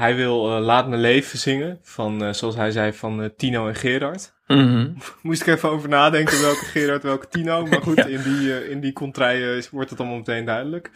hij 0.02 0.16
wil 0.16 0.56
eh, 0.56 0.64
Laat 0.64 0.88
Me 0.88 0.98
Leven 0.98 1.38
zingen, 1.40 1.80
van, 1.82 2.24
eh, 2.24 2.34
zoals 2.34 2.56
hij 2.56 2.72
zei, 2.72 2.94
van 2.94 3.22
eh, 3.22 3.30
Tino 3.38 3.68
en 3.68 3.76
Gerard. 3.76 4.34
Mhm. 4.48 4.90
Moest 5.22 5.42
ik 5.42 5.48
even 5.48 5.70
over 5.70 5.90
nadenken 5.90 6.42
welke 6.42 6.66
Gerard, 6.74 7.04
welke 7.04 7.28
Tino. 7.28 7.66
Maar 7.66 7.82
goed, 7.82 7.98
Ja. 7.98 8.06
in 8.06 8.22
die, 8.22 8.70
in 8.70 8.80
die 8.80 8.94
contraien 8.94 9.64
wordt 9.72 9.90
het 9.90 10.00
allemaal 10.00 10.18
meteen 10.18 10.46
duidelijk. 10.46 10.92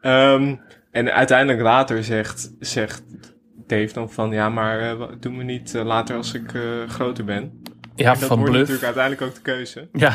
Ehm, 0.00 0.54
en 0.90 1.12
uiteindelijk 1.12 1.60
later 1.60 2.04
zegt, 2.04 2.54
zegt 2.60 3.02
Dave 3.66 3.92
dan 3.92 4.10
van... 4.10 4.32
Ja, 4.32 4.48
maar 4.48 4.96
doe 5.20 5.32
me 5.32 5.42
niet 5.42 5.72
later 5.72 6.16
als 6.16 6.34
ik 6.34 6.52
groter 6.88 7.24
ben. 7.24 7.62
Ja, 7.94 8.12
en 8.12 8.18
dat 8.18 8.28
van 8.28 8.38
wordt 8.38 8.52
Bluff. 8.52 8.68
natuurlijk 8.70 8.96
uiteindelijk 8.98 9.22
ook 9.22 9.34
de 9.34 9.52
keuze. 9.52 9.88
Ja. 9.92 10.12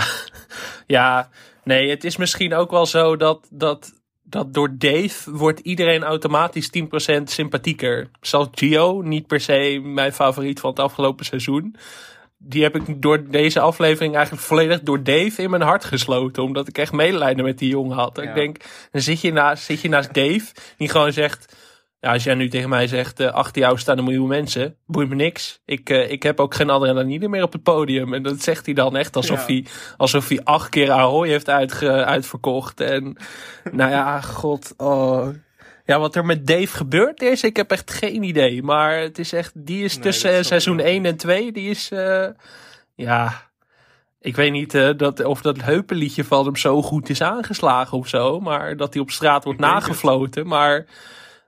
ja, 0.98 1.30
nee, 1.63 1.90
het 1.90 2.04
is 2.04 2.18
misschien 2.18 2.54
ook 2.54 2.72
wel 2.72 2.86
zo 2.86 3.16
dat, 3.16 3.48
dat, 3.52 4.03
dat 4.34 4.54
door 4.54 4.70
Dave 4.78 5.32
wordt 5.32 5.60
iedereen 5.60 6.04
automatisch 6.04 6.70
10% 7.20 7.24
sympathieker. 7.24 8.10
Zelfs 8.22 8.50
Gio, 8.52 9.02
niet 9.02 9.28
per 9.28 9.40
se 9.40 9.80
mijn 9.84 10.13
favoriet 10.13 10.60
van 10.60 10.70
het 10.70 10.80
afgelopen 10.80 11.25
seizoen. 11.25 11.75
Die 12.38 12.63
heb 12.63 12.75
ik 12.75 13.02
door 13.02 13.30
deze 13.30 13.60
aflevering 13.60 14.16
eigenlijk 14.16 14.46
volledig 14.46 14.82
door 14.82 15.04
Dave 15.04 15.42
in 15.42 15.50
mijn 15.50 15.62
hart 15.62 15.86
gesloten. 15.86 16.44
Omdat 16.44 16.68
ik 16.68 16.78
echt 16.78 16.92
medelijden 16.92 17.46
met 17.46 17.58
die 17.58 17.70
jongen 17.70 17.98
had. 17.98 18.16
Ja. 18.16 18.24
Ik 18.24 18.34
denk, 18.34 18.58
dan 18.92 19.02
zit 19.02 19.22
je, 19.22 19.32
naast, 19.32 19.63
zit 19.63 19.82
je 19.82 19.90
naast 19.90 20.13
Dave, 20.13 20.46
die 20.78 20.90
gewoon 20.90 21.13
zegt... 21.13 21.56
Ja, 22.04 22.12
als 22.14 22.24
jij 22.24 22.34
nu 22.34 22.50
tegen 22.50 22.70
mij 22.70 22.88
zegt, 22.88 23.20
eh, 23.20 23.32
achter 23.32 23.62
jou 23.62 23.78
staan 23.78 23.98
een 23.98 24.04
miljoen 24.04 24.28
mensen, 24.28 24.76
boeit 24.86 25.10
me 25.10 25.16
niks. 25.16 25.62
Ik, 25.66 25.90
eh, 25.90 26.12
ik 26.12 26.24
heb 26.24 26.40
ook 26.40 26.54
geen 26.56 26.70
adrenaline 26.70 27.28
meer 27.28 27.44
op 27.44 27.54
het 27.54 27.64
podium. 27.64 28.14
En 28.14 28.24
dat 28.24 28.42
zegt 28.42 28.66
hij 28.66 28.76
dan 28.76 28.96
echt 28.96 29.16
alsof, 29.16 29.48
Ja. 29.48 29.54
hij, 29.54 29.66
alsof 29.98 30.28
hij 30.28 30.42
acht 30.44 30.70
keer 30.70 30.92
Ahoy 30.92 31.28
heeft 31.28 31.50
uitge, 31.50 32.06
uitverkocht. 32.06 32.80
En 32.80 33.18
nou 33.72 33.92
ja, 33.92 34.22
god, 34.22 34.74
oh. 34.78 35.28
Ja, 35.86 36.00
wat 36.00 36.16
er 36.16 36.26
met 36.26 36.48
Dave 36.48 36.68
gebeurd 36.68 37.22
is, 37.22 37.44
ik 37.44 37.56
heb 37.56 37.72
echt 37.72 37.92
geen 37.92 38.24
idee. 38.24 38.64
Maar 38.64 39.00
het 39.00 39.20
is 39.20 39.34
echt, 39.34 39.52
die 39.56 39.84
is 39.84 39.94
Nee, 39.94 40.04
tussen 40.04 40.46
seizoen 40.46 40.80
ook 40.80 40.86
1 40.86 41.06
en 41.06 41.18
2, 41.18 41.52
die 41.52 41.70
is, 41.70 41.92
eh, 41.92 42.28
ja... 42.96 43.52
Ik 44.20 44.36
weet 44.36 44.52
niet 44.52 44.72
dat, 44.98 45.24
of 45.24 45.42
dat 45.42 45.62
heupenliedje 45.62 46.24
van 46.24 46.46
hem 46.46 46.56
zo 46.56 46.82
goed 46.82 47.10
is 47.10 47.22
aangeslagen 47.22 47.98
of 47.98 48.08
zo. 48.08 48.40
Maar 48.40 48.78
dat 48.78 48.94
hij 48.94 49.02
op 49.02 49.12
straat 49.12 49.44
wordt 49.44 49.60
nagefloten. 49.60 50.48
Maar 50.48 50.86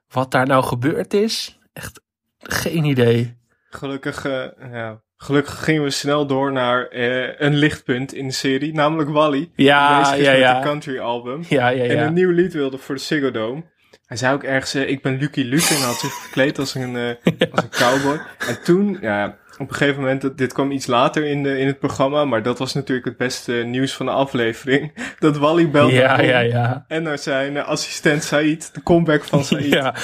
wat 0.08 0.30
daar 0.30 0.46
nou 0.46 0.64
gebeurd 0.64 1.14
is, 1.14 1.58
echt 1.72 2.00
geen 2.38 2.84
idee. 2.84 3.36
Gelukkig, 3.70 4.24
eh, 4.24 4.44
ja, 4.72 5.02
gelukkig 5.16 5.64
gingen 5.64 5.82
we 5.82 5.90
snel 5.90 6.26
door 6.26 6.52
naar 6.52 6.88
eh, 6.88 7.40
een 7.40 7.54
lichtpunt 7.54 8.14
in 8.14 8.26
de 8.26 8.32
serie. 8.32 8.74
Namelijk 8.74 9.10
Wally. 9.10 9.50
Ja, 9.54 10.14
is 10.14 10.20
ja, 10.24 10.30
met 10.30 10.40
ja. 10.40 10.56
een 10.56 10.62
country 10.62 10.98
album. 10.98 11.44
Ja, 11.48 11.68
ja, 11.68 11.84
En 11.84 11.96
ja. 11.96 12.06
een 12.06 12.14
nieuw 12.14 12.30
lied 12.30 12.52
wilde 12.52 12.78
voor 12.78 12.94
de 12.94 13.00
Ziggo 13.00 13.30
Dome. 13.30 13.64
Hij 14.06 14.16
zei 14.16 14.34
ook 14.34 14.42
ergens, 14.42 14.74
eh, 14.74 14.88
ik 14.88 15.02
ben 15.02 15.18
Lucky 15.18 15.42
Luke 15.42 15.74
en 15.74 15.80
had 15.80 15.98
zich 15.98 16.12
gekleed 16.24 16.58
als 16.58 16.74
een, 16.74 16.96
als 17.50 17.62
een 17.62 17.70
cowboy. 17.70 18.20
En 18.38 18.62
toen, 18.64 18.98
ja, 19.00 19.38
op 19.58 19.68
een 19.68 19.74
gegeven 19.74 20.00
moment, 20.00 20.38
dit 20.38 20.52
kwam 20.52 20.70
iets 20.70 20.86
later 20.86 21.24
in, 21.24 21.42
de, 21.42 21.58
in 21.58 21.66
het 21.66 21.78
programma, 21.78 22.24
maar 22.24 22.42
dat 22.42 22.58
was 22.58 22.74
natuurlijk 22.74 23.06
het 23.06 23.16
beste 23.16 23.52
nieuws 23.52 23.94
van 23.94 24.06
de 24.06 24.12
aflevering. 24.12 24.92
Dat 25.18 25.36
Wally 25.36 25.70
belde 25.70 25.92
Ja, 25.92 26.20
ja, 26.20 26.38
ja. 26.38 26.84
en 26.88 27.02
naar 27.02 27.18
zijn 27.18 27.58
assistent 27.58 28.24
Said, 28.24 28.74
de 28.74 28.82
comeback 28.82 29.24
van 29.24 29.44
Said. 29.54 29.64
Ja, 29.64 29.94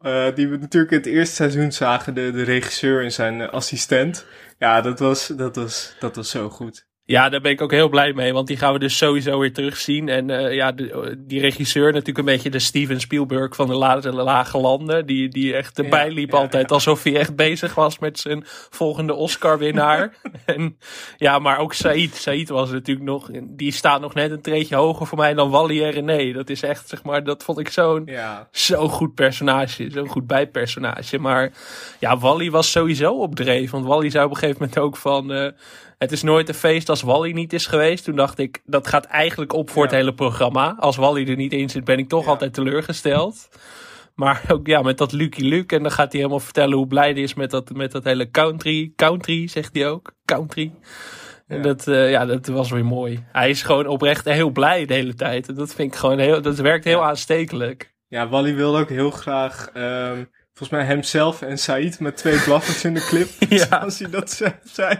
Eh, 0.00 0.26
die 0.34 0.48
we 0.48 0.56
natuurlijk 0.56 0.92
in 0.92 0.98
het 0.98 1.06
eerste 1.06 1.34
seizoen 1.34 1.72
zagen, 1.72 2.14
de, 2.14 2.30
de 2.30 2.42
regisseur 2.42 3.04
en 3.04 3.12
zijn 3.12 3.50
assistent. 3.50 4.26
Ja, 4.58 4.80
dat 4.80 4.98
was, 4.98 5.26
dat, 5.26 5.56
was, 5.56 5.96
dat 5.98 6.16
was 6.16 6.30
zo 6.30 6.48
goed. 6.48 6.86
Ja, 7.10 7.28
daar 7.28 7.40
ben 7.40 7.50
ik 7.50 7.60
ook 7.60 7.70
heel 7.70 7.88
blij 7.88 8.12
mee, 8.12 8.32
want 8.32 8.46
die 8.46 8.56
gaan 8.56 8.72
we 8.72 8.78
dus 8.78 8.96
sowieso 8.96 9.38
weer 9.38 9.52
terugzien. 9.52 10.08
En 10.08 10.30
eh, 10.30 10.54
ja, 10.54 10.72
de- 10.72 11.14
die 11.26 11.40
regisseur, 11.40 11.92
natuurlijk 11.92 12.18
een 12.18 12.24
beetje 12.24 12.50
de 12.50 12.58
Steven 12.58 13.00
Spielberg 13.00 13.54
van 13.56 13.66
de 13.66 13.74
lage, 13.74 14.12
lage 14.12 14.58
landen, 14.58 15.06
die, 15.06 15.28
die 15.28 15.54
echt 15.54 15.78
erbij 15.78 16.06
Ja, 16.08 16.12
liep 16.14 16.30
ja, 16.30 16.38
altijd 16.38 16.70
alsof 16.72 17.02
hij 17.02 17.16
echt 17.16 17.36
bezig 17.36 17.74
was 17.74 17.98
met 17.98 18.18
zijn 18.18 18.42
volgende 18.70 19.14
Oscar-winnaar. 19.14 20.14
en 20.46 20.78
ja, 21.16 21.38
maar 21.38 21.58
ook 21.58 21.72
Said. 21.72 22.14
Said 22.14 22.48
was 22.48 22.70
natuurlijk 22.70 23.06
nog, 23.06 23.28
die 23.42 23.72
staat 23.72 24.00
nog 24.00 24.14
net 24.14 24.30
een 24.30 24.42
treetje 24.42 24.76
hoger 24.76 25.06
voor 25.06 25.18
mij 25.18 25.34
dan 25.34 25.50
Wally 25.50 25.82
en 25.84 25.90
René. 25.90 26.32
Dat 26.32 26.50
is 26.50 26.62
echt, 26.62 26.88
zeg 26.88 27.02
maar, 27.02 27.24
dat 27.24 27.44
vond 27.44 27.58
ik 27.58 27.68
zo'n 27.68 28.02
zo'n 28.50 28.88
goed 28.90 29.14
personage, 29.14 29.90
zo'n 29.90 30.08
goed 30.08 30.26
bijpersonage. 30.26 31.18
Maar 31.18 31.52
ja, 32.00 32.18
Wally 32.18 32.50
was 32.50 32.70
sowieso 32.70 33.12
op 33.12 33.34
dreef. 33.34 33.70
Want 33.70 33.86
Wally 33.86 34.10
zei 34.10 34.24
op 34.24 34.30
een 34.30 34.36
gegeven 34.36 34.60
moment 34.60 34.78
ook 34.78 34.96
van... 34.96 35.32
eh, 35.32 35.48
het 36.00 36.12
is 36.12 36.22
nooit 36.22 36.48
een 36.48 36.54
feest 36.54 36.88
als 36.88 37.02
Wally 37.02 37.32
niet 37.32 37.52
is 37.52 37.66
geweest. 37.66 38.04
Toen 38.04 38.16
dacht 38.16 38.38
ik, 38.38 38.62
dat 38.64 38.86
gaat 38.86 39.04
eigenlijk 39.04 39.52
op 39.52 39.70
voor 39.70 39.82
het 39.82 39.92
hele 39.92 40.14
programma. 40.14 40.76
Als 40.78 40.96
Wally 40.96 41.28
er 41.28 41.36
niet 41.36 41.52
in 41.52 41.68
zit, 41.70 41.84
ben 41.84 41.98
ik 41.98 42.08
toch 42.08 42.24
Ja. 42.24 42.30
altijd 42.30 42.54
teleurgesteld. 42.54 43.48
Maar 44.14 44.42
ook 44.48 44.66
ja, 44.66 44.82
met 44.82 44.98
dat 44.98 45.12
Lucky 45.12 45.42
Luke. 45.42 45.76
En 45.76 45.82
dan 45.82 45.90
gaat 45.92 46.12
hij 46.12 46.20
helemaal 46.20 46.40
vertellen 46.44 46.76
hoe 46.76 46.86
blij 46.86 47.10
hij 47.12 47.20
is 47.22 47.34
met 47.34 47.50
dat, 47.50 47.70
met 47.74 47.92
dat 47.92 48.04
hele 48.04 48.30
country. 48.30 48.92
Country, 48.96 49.48
zegt 49.48 49.74
hij 49.74 49.88
ook. 49.88 50.12
Country. 50.24 50.72
En 51.46 51.56
Ja. 51.56 51.62
dat, 51.62 51.86
eh, 51.88 52.10
ja, 52.10 52.26
dat 52.26 52.46
was 52.46 52.70
weer 52.70 52.84
mooi. 52.84 53.24
Hij 53.32 53.50
is 53.50 53.62
gewoon 53.62 53.86
oprecht 53.86 54.24
heel 54.24 54.50
blij 54.50 54.86
de 54.86 54.94
hele 54.94 55.14
tijd. 55.14 55.48
En 55.48 55.54
dat 55.54 55.74
vind 55.74 55.92
ik 55.92 55.98
gewoon 55.98 56.18
heel, 56.18 56.42
dat 56.42 56.56
werkt 56.58 56.84
heel 56.84 57.04
aanstekelijk. 57.04 57.94
ja 58.08 58.28
Wally 58.28 58.54
wilde 58.54 58.78
ook 58.80 58.88
heel 58.88 59.10
graag, 59.10 59.70
ehm, 59.74 60.24
volgens 60.60 60.80
mij 60.80 60.94
hemzelf 60.94 61.42
en 61.42 61.58
Said 61.58 62.00
met 62.00 62.16
twee 62.16 62.40
blaffers 62.42 62.84
in 62.84 62.94
de 62.94 63.00
clip. 63.00 63.28
Ja. 63.48 63.66
Als 63.66 63.98
hij 63.98 64.10
dat 64.10 64.42
zei. 64.64 64.98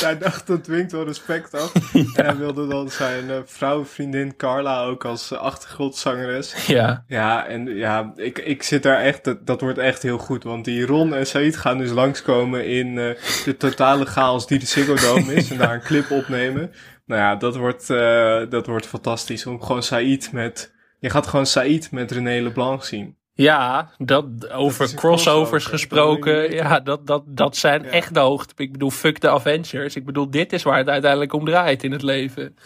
hij 0.00 0.18
dacht, 0.18 0.46
dat 0.46 0.64
dwingt 0.64 0.92
wel 0.92 1.04
respect 1.04 1.54
af. 1.54 1.72
En 1.94 2.24
hij 2.24 2.36
wilde 2.36 2.66
dan 2.66 2.90
zijn 2.90 3.30
eh, 3.30 3.36
vrouw, 3.44 3.84
vriendin 3.84 4.36
Carla 4.36 4.82
ook 4.82 5.04
als 5.04 5.30
eh, 5.30 5.38
achtergrondzangeres. 5.38 6.66
Ja. 6.66 7.04
Ja, 7.06 7.46
en 7.46 7.66
ja, 7.76 8.12
ik, 8.16 8.38
ik 8.38 8.62
zit 8.62 8.82
daar 8.82 9.00
echt, 9.00 9.24
dat, 9.24 9.46
dat 9.46 9.60
wordt 9.60 9.78
echt 9.78 10.02
heel 10.02 10.18
goed. 10.18 10.44
Want 10.44 10.64
die 10.64 10.86
Ron 10.86 11.14
en 11.14 11.26
Said 11.26 11.56
gaan 11.56 11.78
dus 11.78 11.90
langskomen 11.90 12.66
in 12.66 12.98
eh, 12.98 13.14
de 13.44 13.56
totale 13.56 14.04
chaos 14.04 14.46
die 14.46 14.58
de 14.58 14.66
Ziggo 14.66 14.94
Dome 14.94 15.34
is. 15.34 15.50
en 15.50 15.58
daar 15.58 15.74
een 15.74 15.82
clip 15.82 16.10
opnemen. 16.10 16.72
Nou 17.06 17.20
ja, 17.20 17.36
dat 17.36 17.56
wordt, 17.56 17.86
dat 18.50 18.66
wordt 18.66 18.86
fantastisch. 18.86 19.46
Om 19.46 19.62
gewoon 19.62 19.82
Said 19.82 20.32
met, 20.32 20.72
je 20.98 21.10
gaat 21.10 21.26
gewoon 21.26 21.46
Said 21.46 21.90
met 21.90 22.10
René 22.10 22.42
Leblanc 22.42 22.84
zien. 22.84 23.20
Ja, 23.34 23.90
dat, 23.98 24.24
over 24.50 24.94
crossovers 24.94 24.94
crossover, 24.94 25.60
gesproken. 25.60 26.52
Ja, 26.52 26.80
dat, 26.80 27.06
dat, 27.06 27.22
dat 27.26 27.56
zijn 27.56 27.82
Ja. 27.82 27.88
echt 27.90 28.14
de 28.14 28.20
hoogte. 28.20 28.54
Ik 28.56 28.72
bedoel, 28.72 28.90
fuck 28.90 29.20
de 29.20 29.28
Avengers. 29.28 29.96
Ik 29.96 30.04
bedoel, 30.04 30.30
dit 30.30 30.52
is 30.52 30.62
waar 30.62 30.78
het 30.78 30.88
uiteindelijk 30.88 31.32
om 31.32 31.44
draait 31.44 31.82
in 31.82 31.92
het 31.92 32.02
leven. 32.02 32.56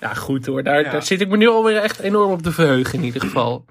Ja, 0.00 0.14
goed 0.14 0.46
hoor. 0.46 0.62
Daar, 0.62 0.82
Ja. 0.82 0.90
daar 0.90 1.02
zit 1.02 1.20
ik 1.20 1.28
me 1.28 1.36
nu 1.36 1.48
alweer 1.48 1.76
echt 1.76 1.98
enorm 1.98 2.30
op 2.32 2.42
te 2.42 2.52
verheugen 2.52 2.98
in 2.98 3.04
ieder 3.04 3.20
geval. 3.20 3.64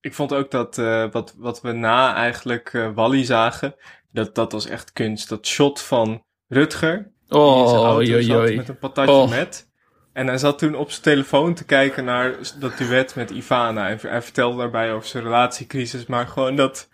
Ik 0.00 0.14
vond 0.14 0.32
ook 0.34 0.50
dat 0.50 0.78
eh, 0.78 1.04
wat, 1.10 1.34
wat 1.38 1.60
we 1.60 1.72
na 1.72 2.14
eigenlijk 2.14 2.70
eh, 2.74 2.88
Wally 2.94 3.24
zagen, 3.24 3.74
dat, 4.12 4.34
dat 4.34 4.52
was 4.52 4.66
echt 4.66 4.92
kunst. 4.92 5.28
Dat 5.28 5.46
shot 5.46 5.80
van 5.80 6.22
Rutger, 6.48 6.96
die 7.28 7.40
in 7.40 7.68
zijn 7.68 7.80
Oh, 7.80 7.84
auto 7.86 8.02
joi, 8.02 8.22
zat 8.22 8.36
joi. 8.36 8.56
met 8.56 8.68
een 8.68 8.78
patatje 8.78 9.14
Oh. 9.14 9.30
met. 9.30 9.70
En 10.12 10.26
hij 10.26 10.38
zat 10.38 10.58
toen 10.58 10.74
op 10.74 10.90
zijn 10.90 11.02
telefoon 11.02 11.54
te 11.54 11.64
kijken 11.64 12.04
naar 12.04 12.34
dat 12.58 12.78
duet 12.78 13.14
met 13.14 13.30
Ivana. 13.30 13.88
En 13.88 13.98
hij 14.00 14.22
vertelde 14.22 14.56
daarbij 14.56 14.92
over 14.92 15.08
zijn 15.08 15.22
relatiecrisis, 15.22 16.06
maar 16.06 16.26
gewoon 16.26 16.56
dat, 16.56 16.88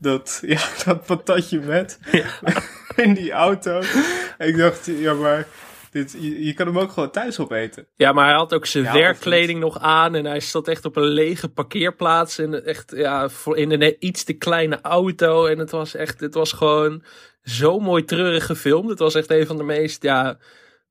dat, 0.00 0.38
ja, 0.46 0.60
dat 0.84 1.06
patatje 1.06 1.60
met 1.60 1.98
in 2.96 3.14
die 3.14 3.32
auto. 3.32 3.80
En 4.38 4.48
ik 4.48 4.56
dacht, 4.56 4.86
ja, 4.86 5.14
maar 5.14 5.46
dit, 5.90 6.16
je, 6.18 6.44
je 6.44 6.54
kan 6.54 6.66
hem 6.66 6.78
ook 6.78 6.92
gewoon 6.92 7.10
thuis 7.10 7.38
opeten. 7.38 7.86
Ja, 7.96 8.12
maar 8.12 8.26
hij 8.26 8.34
had 8.34 8.54
ook 8.54 8.66
zijn 8.66 8.84
Ja, 8.84 8.92
werkkleding 8.92 9.60
nog 9.60 9.78
aan. 9.78 10.14
En 10.14 10.24
hij 10.24 10.40
zat 10.40 10.68
echt 10.68 10.84
op 10.84 10.96
een 10.96 11.02
lege 11.02 11.48
parkeerplaats. 11.48 12.38
En 12.38 12.64
echt, 12.64 12.92
ja, 12.96 13.28
voor 13.28 13.56
in 13.56 13.70
een 13.70 13.96
iets 13.98 14.24
te 14.24 14.32
kleine 14.32 14.78
auto. 14.80 15.46
En 15.46 15.58
het 15.58 15.70
was 15.70 15.94
echt, 15.94 16.20
het 16.20 16.34
was 16.34 16.52
gewoon 16.52 17.02
zo 17.42 17.78
mooi 17.78 18.04
treurig 18.04 18.46
gefilmd. 18.46 18.90
Het 18.90 18.98
was 18.98 19.14
echt 19.14 19.30
een 19.30 19.46
van 19.46 19.56
de 19.56 19.64
meest 19.64 20.02
ja, 20.02 20.38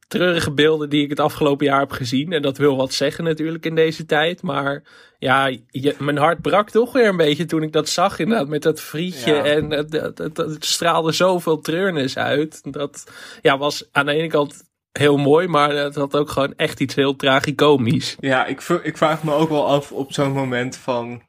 treurige 0.08 0.52
beelden 0.52 0.90
die 0.90 1.04
ik 1.04 1.10
het 1.10 1.20
afgelopen 1.20 1.66
jaar 1.66 1.80
heb 1.80 1.92
gezien. 1.92 2.32
En 2.32 2.42
dat 2.42 2.58
wil 2.58 2.76
wat 2.76 2.94
zeggen 2.94 3.24
natuurlijk 3.24 3.66
in 3.66 3.76
deze 3.76 4.06
tijd. 4.06 4.42
Maar 4.42 4.84
ja, 5.20 5.46
je, 5.70 5.96
mijn 6.00 6.18
hart 6.18 6.42
brak 6.42 6.70
toch 6.70 6.94
weer 6.94 7.08
een 7.08 7.18
beetje 7.18 7.46
toen 7.46 7.64
ik 7.64 7.72
dat 7.72 7.90
zag 7.90 8.20
inderdaad 8.20 8.48
met 8.48 8.62
dat 8.62 8.82
frietje. 8.82 9.34
Ja. 9.34 9.44
En 9.44 9.72
het, 9.72 9.94
het, 9.94 10.18
het, 10.18 10.38
het 10.38 10.66
straalde 10.66 11.12
zoveel 11.12 11.60
treurnis 11.60 12.18
uit. 12.18 12.74
Dat 12.74 13.12
ja, 13.42 13.58
was 13.58 13.88
aan 13.92 14.06
de 14.06 14.12
ene 14.12 14.28
kant 14.28 14.64
heel 14.92 15.18
mooi, 15.18 15.48
maar 15.48 15.72
het 15.72 15.96
had 15.96 16.16
ook 16.16 16.30
gewoon 16.30 16.54
echt 16.56 16.80
iets 16.80 16.96
heel 16.96 17.16
tragicomisch. 17.16 18.16
Ja, 18.20 18.46
ik, 18.46 18.62
ik 18.84 18.98
vraag 18.98 19.24
me 19.24 19.34
ook 19.34 19.50
wel 19.50 19.68
af 19.68 19.92
op 19.92 20.14
zo'n 20.14 20.32
moment 20.32 20.78
van... 20.78 21.24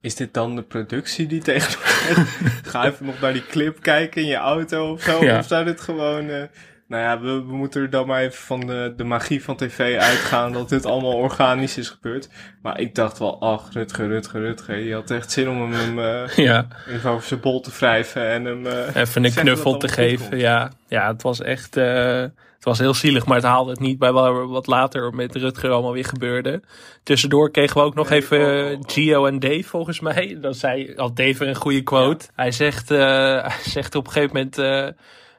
Is 0.00 0.14
dit 0.14 0.34
dan 0.34 0.56
de 0.56 0.62
productie 0.62 1.26
die 1.26 1.42
tegen 1.42 1.78
Ga 2.70 2.86
even 2.86 3.06
nog 3.06 3.20
naar 3.20 3.32
die 3.32 3.46
clip 3.46 3.80
kijken 3.80 4.22
in 4.22 4.28
je 4.28 4.34
auto 4.34 4.92
of 4.92 5.02
zo. 5.02 5.24
Ja. 5.24 5.38
Of 5.38 5.46
zou 5.46 5.64
dit 5.64 5.80
gewoon... 5.80 6.28
eh, 6.28 6.42
nou 6.88 7.02
ja, 7.02 7.20
we, 7.20 7.44
we 7.46 7.56
moeten 7.56 7.82
er 7.82 7.90
dan 7.90 8.06
maar 8.06 8.20
even 8.22 8.42
van 8.42 8.60
de, 8.60 8.92
de 8.96 9.04
magie 9.04 9.44
van 9.44 9.56
tv 9.56 9.98
uitgaan 9.98 10.52
dat 10.52 10.68
dit 10.68 10.86
allemaal 10.86 11.14
organisch 11.14 11.78
is 11.78 11.88
gebeurd. 11.88 12.28
Maar 12.62 12.80
ik 12.80 12.94
dacht 12.94 13.18
wel, 13.18 13.40
ach, 13.40 13.72
Rutger, 13.72 14.08
Rutger, 14.08 14.40
Rutger. 14.40 14.78
Je 14.78 14.94
had 14.94 15.10
echt 15.10 15.32
zin 15.32 15.48
om 15.48 15.72
hem 15.72 15.98
eh, 15.98 16.36
Ja, 16.46 16.66
even 16.88 17.10
over 17.10 17.26
zijn 17.26 17.40
bol 17.40 17.60
te 17.60 17.70
wrijven 17.78 18.28
en 18.30 18.44
hem... 18.44 18.66
eh, 18.66 18.94
even 18.94 19.24
een 19.24 19.34
knuffel 19.34 19.76
te 19.76 19.88
geven. 19.88 20.38
Ja, 20.38 20.70
ja, 20.88 21.06
het 21.12 21.22
was 21.22 21.40
echt. 21.40 21.76
eh, 21.76 22.24
het 22.56 22.64
was 22.64 22.78
heel 22.78 22.94
zielig, 22.94 23.26
maar 23.26 23.36
het 23.36 23.46
haalde 23.46 23.70
het 23.70 23.80
niet 23.80 23.98
bij 23.98 24.12
wat 24.12 24.66
later 24.66 25.14
met 25.14 25.34
Rutger 25.36 25.70
allemaal 25.70 25.92
weer 25.92 26.04
gebeurde. 26.04 26.62
Tussendoor 27.02 27.50
kregen 27.50 27.76
we 27.76 27.82
ook 27.82 27.94
nog 27.94 28.08
Nee, 28.10 28.18
even 28.20 28.38
oh, 28.40 28.70
oh, 28.70 28.78
oh. 28.78 28.80
Gio 28.86 29.26
en 29.26 29.38
Dave 29.38 29.62
volgens 29.62 30.00
mij. 30.00 30.38
Dan 30.40 30.54
zei 30.54 30.92
had 30.96 31.16
Dave 31.16 31.44
een 31.44 31.54
goede 31.54 31.82
quote. 31.82 32.26
Hij, 32.34 32.50
zegt, 32.52 32.88
hij 33.48 33.50
zegt 33.62 33.94
op 33.94 34.06
een 34.06 34.12
gegeven 34.12 34.36
moment: 34.36 34.94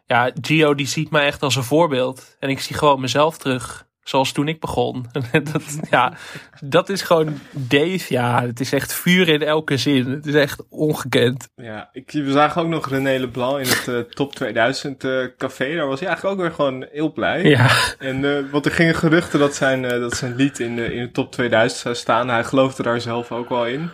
Ja, 0.07 0.31
Gio 0.41 0.75
die 0.75 0.87
ziet 0.87 1.09
mij 1.09 1.25
echt 1.25 1.41
als 1.41 1.55
een 1.55 1.63
voorbeeld. 1.63 2.35
En 2.39 2.49
ik 2.49 2.59
zie 2.59 2.75
gewoon 2.75 3.01
mezelf 3.01 3.37
terug. 3.37 3.85
Zoals 4.03 4.31
toen 4.31 4.47
ik 4.47 4.59
begon. 4.59 5.05
dat, 5.51 5.79
ja, 5.89 6.13
dat 6.61 6.89
is 6.89 7.01
gewoon 7.01 7.39
Dave. 7.51 8.13
Ja, 8.13 8.41
het 8.41 8.59
is 8.59 8.73
echt 8.73 8.93
vuur 8.93 9.27
in 9.27 9.41
elke 9.41 9.77
zin. 9.77 10.09
Het 10.09 10.25
is 10.25 10.33
echt 10.33 10.63
ongekend. 10.69 11.49
Ja, 11.55 11.89
ik, 11.91 12.11
we 12.11 12.31
zagen 12.31 12.61
ook 12.61 12.67
nog 12.67 12.89
René 12.89 13.17
Leblanc 13.19 13.59
in 13.59 13.67
het 13.67 13.87
eh, 13.87 13.99
Top 13.99 14.35
2000 14.35 15.03
eh, 15.03 15.25
café. 15.37 15.75
Daar 15.75 15.87
was 15.87 15.99
hij 15.99 16.07
eigenlijk 16.07 16.37
ook 16.37 16.45
weer 16.45 16.55
gewoon 16.55 16.87
heel 16.91 17.11
blij. 17.11 17.43
Ja, 17.43 17.69
En 17.99 18.37
eh, 18.37 18.51
want 18.51 18.65
er 18.65 18.71
gingen 18.71 18.95
geruchten 18.95 19.39
dat 19.39 19.55
zijn, 19.55 19.81
dat 19.81 20.15
zijn 20.15 20.35
lied 20.35 20.59
in 20.59 20.75
de, 20.75 20.93
in 20.93 21.01
de 21.01 21.11
top 21.11 21.31
2000 21.31 21.81
zou 21.81 21.95
staan. 21.95 22.29
Hij 22.29 22.43
geloofde 22.43 22.83
daar 22.83 23.01
zelf 23.01 23.31
ook 23.31 23.49
wel 23.49 23.65
in. 23.65 23.89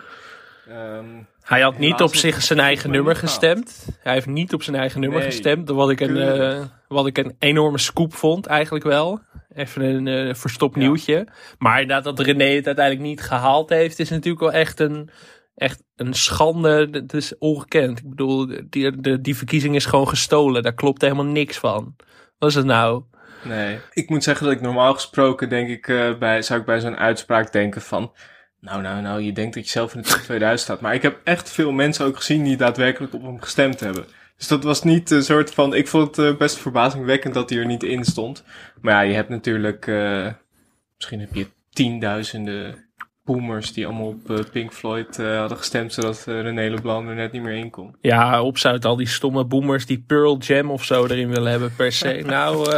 Ehm, 0.68 1.06
Hij 1.44 1.60
had 1.60 1.78
niet 1.78 2.00
op 2.00 2.14
zich 2.14 2.42
zijn 2.42 2.58
eigen 2.58 2.90
nummer 2.90 3.16
gestemd. 3.16 3.86
Hij 4.02 4.12
heeft 4.12 4.26
niet 4.26 4.52
op 4.54 4.62
zijn 4.62 4.76
eigen 4.76 5.00
nummer 5.00 5.18
Nee. 5.18 5.28
gestemd. 5.28 5.68
Wat 5.68 5.90
ik, 5.90 6.00
een, 6.00 6.16
eh, 6.16 6.60
wat 6.88 7.06
ik 7.06 7.18
een 7.18 7.36
enorme 7.38 7.78
scoop 7.78 8.14
vond, 8.14 8.46
eigenlijk 8.46 8.84
wel. 8.84 9.20
Even 9.54 9.82
een 9.82 10.06
eh 10.28 10.34
verstopt 10.34 10.74
Ja. 10.74 10.80
nieuwtje. 10.80 11.26
Maar 11.58 11.80
inderdaad, 11.80 12.04
dat 12.16 12.26
René 12.26 12.44
het 12.54 12.66
uiteindelijk 12.66 13.06
niet 13.06 13.20
gehaald 13.22 13.68
heeft, 13.70 13.98
is 13.98 14.10
natuurlijk 14.10 14.40
wel 14.40 14.52
echt 14.52 14.80
een, 14.80 15.10
echt 15.54 15.82
een 15.96 16.14
schande. 16.14 16.88
Het 16.90 17.14
is 17.14 17.38
ongekend. 17.38 17.98
Ik 17.98 18.08
bedoel, 18.08 18.46
die, 18.70 19.00
de, 19.00 19.20
die 19.20 19.36
verkiezing 19.36 19.74
is 19.74 19.86
gewoon 19.86 20.08
gestolen. 20.08 20.62
Daar 20.62 20.74
klopt 20.74 21.00
helemaal 21.02 21.24
niks 21.24 21.58
van. 21.58 21.96
Wat 22.38 22.48
is 22.50 22.54
het 22.56 22.66
nou? 22.66 23.02
nee. 23.42 23.78
Ik 23.92 24.08
moet 24.08 24.22
zeggen 24.24 24.46
dat 24.46 24.54
ik 24.54 24.60
normaal 24.60 24.94
gesproken 24.94 25.48
denk 25.48 25.68
ik, 25.68 25.88
eh, 25.88 26.18
bij, 26.18 26.42
zou 26.42 26.60
ik 26.60 26.66
bij 26.66 26.80
zo'n 26.80 26.96
uitspraak 26.96 27.52
denken 27.52 27.82
van... 27.82 28.12
Nou, 28.64 28.82
nou, 28.82 29.02
nou, 29.02 29.20
je 29.20 29.32
denkt 29.32 29.54
dat 29.54 29.64
je 29.64 29.70
zelf 29.70 29.94
in 29.94 30.02
de 30.02 30.08
top 30.08 30.18
2000 30.18 30.60
staat. 30.60 30.80
Maar 30.80 30.94
ik 30.94 31.02
heb 31.02 31.20
echt 31.24 31.50
veel 31.50 31.72
mensen 31.72 32.06
ook 32.06 32.16
gezien 32.16 32.44
die 32.44 32.56
daadwerkelijk 32.56 33.14
op 33.14 33.22
hem 33.22 33.40
gestemd 33.40 33.80
hebben. 33.80 34.04
Dus 34.36 34.48
dat 34.48 34.64
was 34.64 34.82
niet 34.82 35.10
een 35.10 35.22
soort 35.22 35.54
van... 35.54 35.74
Ik 35.74 35.88
vond 35.88 36.16
het 36.16 36.26
eh, 36.26 36.36
best 36.36 36.58
verbazingwekkend 36.58 37.34
dat 37.34 37.50
hij 37.50 37.58
er 37.58 37.66
niet 37.66 37.82
in 37.82 38.04
stond. 38.04 38.44
Maar 38.80 38.94
ja, 38.94 39.00
je 39.00 39.14
hebt 39.14 39.28
natuurlijk... 39.28 39.86
eh, 39.86 40.26
misschien 40.96 41.20
heb 41.20 41.34
je 41.34 41.46
tienduizenden 41.70 42.88
boomers 43.24 43.72
die 43.72 43.86
allemaal 43.86 44.06
op 44.06 44.30
eh, 44.30 44.38
Pink 44.52 44.72
Floyd 44.72 45.16
hadden 45.16 45.58
gestemd... 45.58 45.92
zodat 45.92 46.24
eh, 46.26 46.40
René 46.40 46.70
Leblanc 46.70 47.08
er 47.08 47.14
net 47.14 47.32
niet 47.32 47.42
meer 47.42 47.56
in 47.56 47.70
kon. 47.70 47.96
Ja, 48.00 48.42
opzout 48.42 48.84
al 48.84 48.96
die 48.96 49.08
stomme 49.08 49.44
boomers 49.44 49.86
die 49.86 50.04
Pearl 50.06 50.38
Jam 50.38 50.70
of 50.70 50.84
zo 50.84 51.04
erin 51.04 51.28
willen 51.28 51.50
hebben 51.50 51.74
per 51.76 51.92
se. 51.92 52.22
nou, 52.26 52.70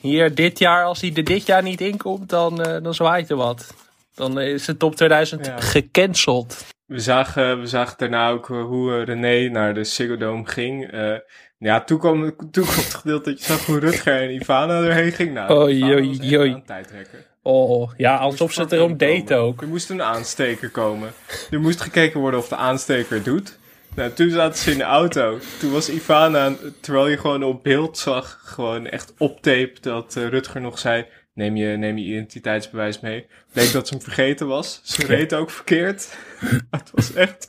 hier 0.00 0.34
dit 0.34 0.58
jaar, 0.58 0.84
als 0.84 1.00
hij 1.00 1.12
er 1.14 1.24
dit 1.24 1.46
jaar 1.46 1.62
niet 1.62 1.80
in 1.80 1.96
komt, 1.96 2.28
dan, 2.28 2.56
dan 2.82 2.94
zwaait 2.94 3.30
er 3.30 3.36
wat. 3.36 3.83
Dan 4.14 4.40
is 4.40 4.64
de 4.64 4.76
top 4.76 4.96
2000 4.96 5.46
Ja. 5.46 5.60
gecanceld. 5.60 6.64
We 6.86 6.98
zagen, 6.98 7.60
we 7.60 7.66
zagen 7.66 7.94
daarna 7.98 8.30
ook 8.30 8.50
eh, 8.50 8.62
hoe 8.64 8.92
eh, 8.98 9.04
René 9.04 9.48
naar 9.48 9.74
de 9.74 9.84
Ziggo 9.84 10.16
Dome 10.16 10.46
ging. 10.46 10.90
Eh, 10.90 11.14
ja, 11.58 11.80
toen 11.84 11.98
kwam, 11.98 12.36
toen 12.50 12.64
kwam 12.64 12.76
het 12.84 12.94
gedeelte 12.94 13.30
dat 13.30 13.38
je 13.38 13.44
zag 13.44 13.66
hoe 13.66 13.78
Rutger 13.78 14.22
en 14.22 14.34
Ivana 14.34 14.82
erheen 14.82 15.12
ging. 15.12 15.32
Nou, 15.32 15.72
aan 15.72 16.54
het 16.54 16.66
tijdrekken. 16.66 17.18
Oh, 17.42 17.92
ja, 17.96 18.16
alsof 18.16 18.52
ze 18.52 18.60
het 18.60 18.72
erom 18.72 18.96
deed 18.96 19.32
ook. 19.32 19.62
Er 19.62 19.68
moest 19.68 19.90
een 19.90 20.02
aansteker 20.02 20.70
komen. 20.70 21.12
Er 21.50 21.60
moest 21.60 21.80
gekeken 21.80 22.20
worden 22.20 22.40
of 22.40 22.48
de 22.48 22.56
aansteker 22.56 23.14
het 23.14 23.24
doet. 23.24 23.58
Nou, 23.94 24.12
toen 24.12 24.30
zaten 24.30 24.58
ze 24.58 24.70
in 24.70 24.78
de 24.78 24.84
auto. 24.84 25.38
Toen 25.60 25.72
was 25.72 25.90
Ivana, 25.90 26.52
terwijl 26.80 27.08
je 27.08 27.18
gewoon 27.18 27.42
op 27.42 27.62
beeld 27.62 27.98
zag, 27.98 28.40
gewoon 28.44 28.86
echt 28.86 29.14
op 29.18 29.40
tape, 29.40 29.72
dat 29.80 30.14
Rutger 30.14 30.60
nog 30.60 30.78
zei, 30.78 31.06
neem 31.34 31.56
je, 31.56 31.76
neem 31.76 31.98
je 31.98 32.04
identiteitsbewijs 32.04 33.00
mee. 33.00 33.26
Bleek 33.52 33.72
dat 33.72 33.88
ze 33.88 33.94
hem 33.94 34.02
vergeten 34.02 34.46
was. 34.46 34.80
Ze 34.84 35.06
reed 35.06 35.34
ook 35.34 35.50
verkeerd. 35.50 36.18
het 36.70 36.90
was 36.92 37.12
echt, 37.12 37.48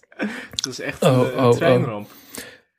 het 0.52 0.66
was 0.66 0.80
echt 0.80 1.02
Oh, 1.02 1.10
een, 1.10 1.32
eh, 1.32 1.38
oh, 1.38 1.50
oh. 1.50 1.52
treinramp. 1.52 2.10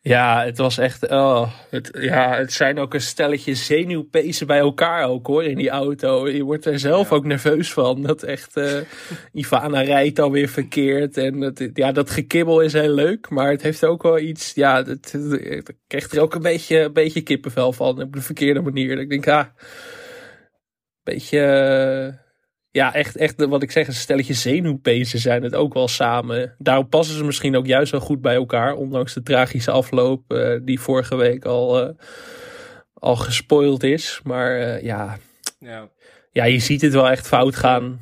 Ja, 0.07 0.45
het 0.45 0.59
was 0.59 0.79
echt. 0.79 1.09
Oh, 1.11 1.51
het, 1.71 1.91
ja, 2.01 2.37
het 2.37 2.53
zijn 2.53 2.79
ook 2.79 2.95
een 2.95 3.01
stelletje 3.01 3.55
zenuwpezen 3.55 4.47
bij 4.47 4.59
elkaar 4.59 5.09
ook 5.09 5.27
hoor 5.27 5.45
in 5.45 5.57
die 5.57 5.69
auto. 5.69 6.29
Je 6.29 6.43
wordt 6.43 6.65
er 6.65 6.79
zelf 6.79 7.13
ook 7.13 7.25
nerveus 7.25 7.73
van. 7.73 8.03
Dat 8.03 8.23
echt. 8.23 8.57
eh 8.57 8.81
Ivana 9.33 9.81
rijdt 9.81 10.19
alweer 10.19 10.49
verkeerd. 10.49 11.17
En 11.17 11.41
het, 11.41 11.71
ja, 11.75 11.93
dat 11.93 12.11
gekibbel 12.11 12.61
is 12.61 12.73
heel 12.73 12.95
leuk. 12.95 13.29
Maar 13.31 13.51
het 13.51 13.63
heeft 13.63 13.85
ook 13.85 14.03
wel 14.03 14.19
iets. 14.19 14.55
Ja, 14.55 14.85
het, 14.85 15.13
het, 15.13 15.33
ik 15.33 15.77
krijg 15.87 16.11
er 16.11 16.21
ook 16.21 16.35
een 16.35 16.43
beetje, 16.43 16.79
een 16.79 16.93
beetje 16.93 17.21
kippenvel 17.21 17.73
van. 17.73 18.03
Op 18.03 18.13
de 18.13 18.23
verkeerde 18.23 18.61
manier. 18.61 18.89
Dat 18.89 19.05
ik 19.05 19.11
denk, 19.11 19.29
ah. 19.29 19.47
Beetje. 21.07 21.41
eh, 21.41 22.25
ja, 22.71 22.95
echt, 22.95 23.17
echt 23.17 23.45
wat 23.47 23.63
ik 23.63 23.71
zeg, 23.71 23.87
een 23.87 23.95
stelletje 23.95 24.35
zenuwpezen 24.35 25.19
zijn 25.19 25.43
het 25.43 25.55
ook 25.55 25.75
wel 25.75 25.89
samen. 25.89 26.55
Daarom 26.59 26.89
passen 26.89 27.17
ze 27.17 27.25
misschien 27.25 27.57
ook 27.57 27.67
juist 27.67 27.93
wel 27.93 28.01
goed 28.01 28.21
bij 28.21 28.35
elkaar. 28.35 28.75
Ondanks 28.75 29.15
de 29.15 29.23
tragische 29.23 29.71
afloop 29.71 30.33
eh, 30.33 30.57
die 30.63 30.81
vorige 30.81 31.17
week 31.17 31.45
al, 31.45 31.83
eh, 31.83 31.95
al 32.95 33.17
gespoild 33.17 33.83
is. 33.83 34.21
Maar 34.25 34.85
ja, 34.85 35.19
Ja. 35.59 35.89
ja, 36.31 36.45
je 36.45 36.59
ziet 36.59 36.81
het 36.81 36.93
wel 36.93 37.09
echt 37.11 37.27
fout 37.27 37.57
gaan. 37.57 38.01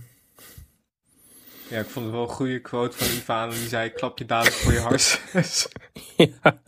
Ja, 1.68 1.78
ik 1.78 1.86
vond 1.86 2.04
het 2.04 2.14
wel 2.14 2.22
een 2.22 2.28
goede 2.28 2.60
quote 2.60 2.96
van 2.96 3.06
Ivana. 3.06 3.52
Die 3.52 3.68
zei, 3.68 3.90
klap 3.90 4.18
je 4.18 4.24
dadelijk 4.24 4.56
voor 4.56 4.72
je 4.72 4.78
hart. 4.80 5.20
ja. 6.16 6.58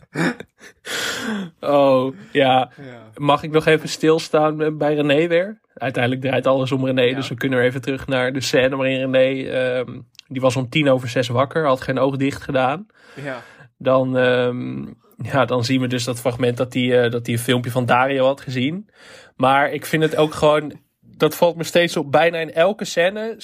Oh, 1.59 2.15
ja. 2.31 2.71
ja. 2.81 3.11
Mag 3.15 3.43
ik 3.43 3.51
nog 3.51 3.65
even 3.65 3.89
stilstaan 3.89 4.77
bij 4.77 4.95
René 4.95 5.27
weer? 5.27 5.61
Uiteindelijk 5.73 6.23
draait 6.23 6.47
alles 6.47 6.71
om 6.71 6.85
René, 6.85 7.01
Ja. 7.01 7.15
dus 7.15 7.27
we 7.29 7.35
kunnen 7.35 7.59
weer 7.59 7.67
even 7.67 7.81
terug 7.81 8.07
naar 8.07 8.33
de 8.33 8.41
scène 8.41 8.75
waarin 8.75 9.11
René... 9.11 9.49
ehm, 9.49 9.99
die 10.27 10.41
was 10.41 10.55
om 10.55 10.69
tien 10.69 10.89
over 10.89 11.09
zes 11.09 11.27
wakker, 11.27 11.65
had 11.65 11.81
geen 11.81 11.99
oog 11.99 12.15
dicht 12.17 12.41
gedaan. 12.41 12.87
ja. 13.23 13.43
Dan, 13.77 14.17
ehm, 14.17 14.85
ja, 15.31 15.45
dan 15.45 15.63
zien 15.65 15.81
we 15.81 15.87
dus 15.87 16.03
dat 16.03 16.19
fragment 16.19 16.57
dat 16.57 16.73
hij, 16.73 17.03
eh, 17.03 17.11
dat 17.11 17.25
hij 17.25 17.35
een 17.35 17.41
filmpje 17.41 17.71
van 17.71 17.85
Dario 17.85 18.25
had 18.25 18.41
gezien. 18.41 18.89
Maar 19.35 19.71
ik 19.71 19.85
vind 19.85 20.03
het 20.03 20.15
ook 20.15 20.33
gewoon, 20.33 20.79
dat 21.01 21.35
valt 21.35 21.55
me 21.55 21.63
steeds 21.63 21.97
op, 21.97 22.11
bijna 22.11 22.37
in 22.37 22.53
elke 22.53 22.85
scène 22.85 23.39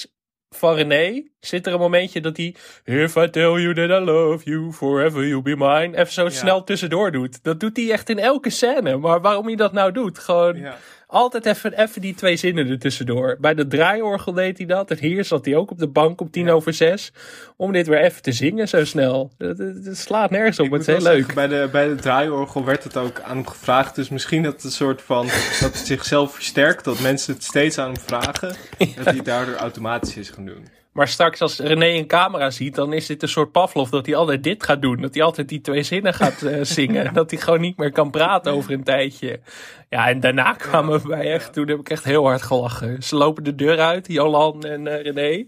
van 0.56 0.74
René 0.74 1.22
zit 1.40 1.66
er 1.66 1.72
een 1.72 1.78
momentje 1.78 2.20
dat 2.20 2.36
hij, 2.36 2.54
if 2.84 3.16
I 3.16 3.30
tell 3.30 3.60
you 3.60 3.74
that 3.74 4.02
I 4.02 4.04
love 4.04 4.44
you, 4.50 4.72
forever 4.72 5.26
you'll 5.26 5.42
be 5.42 5.56
mine, 5.56 5.96
even 5.96 6.12
zo 6.12 6.28
snel 6.28 6.64
tussendoor 6.64 7.12
doet. 7.12 7.42
Dat 7.42 7.60
doet 7.60 7.76
hij 7.76 7.90
echt 7.90 8.08
in 8.08 8.18
elke 8.18 8.50
scène. 8.50 8.96
Maar 8.96 9.20
waarom 9.20 9.46
hij 9.46 9.56
dat 9.56 9.72
nou 9.72 9.92
doet, 9.92 10.18
gewoon 10.18 10.56
ja. 10.56 10.76
Altijd 11.14 11.46
even, 11.46 11.72
even 11.72 12.00
die 12.00 12.14
twee 12.14 12.36
zinnen 12.36 12.68
er 12.68 12.78
tussendoor. 12.78 13.36
Bij 13.40 13.54
de 13.54 13.66
draaiorgel 13.66 14.32
deed 14.32 14.58
hij 14.58 14.66
dat. 14.66 14.90
En 14.90 14.98
hier 14.98 15.24
zat 15.24 15.44
hij 15.44 15.56
ook 15.56 15.70
op 15.70 15.78
de 15.78 15.88
bank 15.88 16.20
om 16.20 16.30
tien 16.30 16.50
over 16.50 16.72
zes. 16.72 17.12
Om 17.56 17.72
dit 17.72 17.86
weer 17.86 18.00
even 18.00 18.22
te 18.22 18.32
zingen 18.32 18.68
zo 18.68 18.84
snel. 18.84 19.30
Dat 19.36 19.96
slaat 19.96 20.30
nergens 20.30 20.58
op, 20.58 20.66
Ik 20.66 20.72
het 20.72 20.80
is 20.80 20.86
heel 20.86 21.02
leuk. 21.02 21.16
zeggen, 21.16 21.34
Bij 21.34 21.46
de, 21.46 21.68
bij 21.72 21.88
de 21.88 21.94
draaiorgel 21.94 22.64
werd 22.64 22.84
het 22.84 22.96
ook 22.96 23.20
aan 23.20 23.36
hem 23.36 23.46
gevraagd. 23.46 23.94
Dus 23.94 24.08
misschien 24.08 24.42
dat 24.42 24.52
het 24.52 24.64
een 24.64 24.70
soort 24.70 25.02
van. 25.02 25.26
dat 25.60 25.72
het 25.72 25.86
zichzelf 25.86 26.34
versterkt. 26.34 26.84
Dat 26.84 27.00
mensen 27.00 27.34
het 27.34 27.44
steeds 27.44 27.78
aan 27.78 27.92
hem 27.92 28.02
vragen. 28.06 28.48
Dat 28.96 29.04
hij 29.04 29.14
het 29.14 29.24
daardoor 29.24 29.54
automatisch 29.54 30.16
is 30.16 30.30
gaan 30.30 30.44
doen. 30.44 30.83
Maar 30.94 31.08
straks 31.08 31.40
als 31.40 31.58
René 31.58 31.86
een 31.86 32.06
camera 32.06 32.50
ziet, 32.50 32.74
dan 32.74 32.92
is 32.92 33.06
dit 33.06 33.22
een 33.22 33.28
soort 33.28 33.52
Pavlov 33.52 33.88
dat 33.90 34.06
hij 34.06 34.14
altijd 34.14 34.42
dit 34.42 34.62
gaat 34.62 34.82
doen. 34.82 35.00
Dat 35.00 35.14
hij 35.14 35.22
altijd 35.22 35.48
die 35.48 35.60
twee 35.60 35.82
zinnen 35.82 36.14
gaat 36.14 36.42
eh, 36.42 36.58
zingen. 36.78 37.14
Dat 37.14 37.30
hij 37.30 37.40
gewoon 37.40 37.60
niet 37.60 37.76
meer 37.76 37.92
kan 37.92 38.10
praten 38.10 38.52
over 38.52 38.72
een 38.72 38.84
tijdje. 38.84 39.40
Ja, 39.88 40.08
en 40.08 40.20
daarna 40.20 40.52
kwamen 40.52 41.00
we 41.02 41.08
bij 41.08 41.32
echt, 41.32 41.52
toen 41.52 41.68
heb 41.68 41.78
ik 41.78 41.90
echt 41.90 42.04
heel 42.04 42.24
hard 42.24 42.42
gelachen. 42.42 43.02
Ze 43.02 43.16
lopen 43.16 43.44
de 43.44 43.54
deur 43.54 43.78
uit, 43.80 44.06
Jolan 44.12 44.62
en 44.64 44.86
eh, 44.86 45.02
René. 45.12 45.46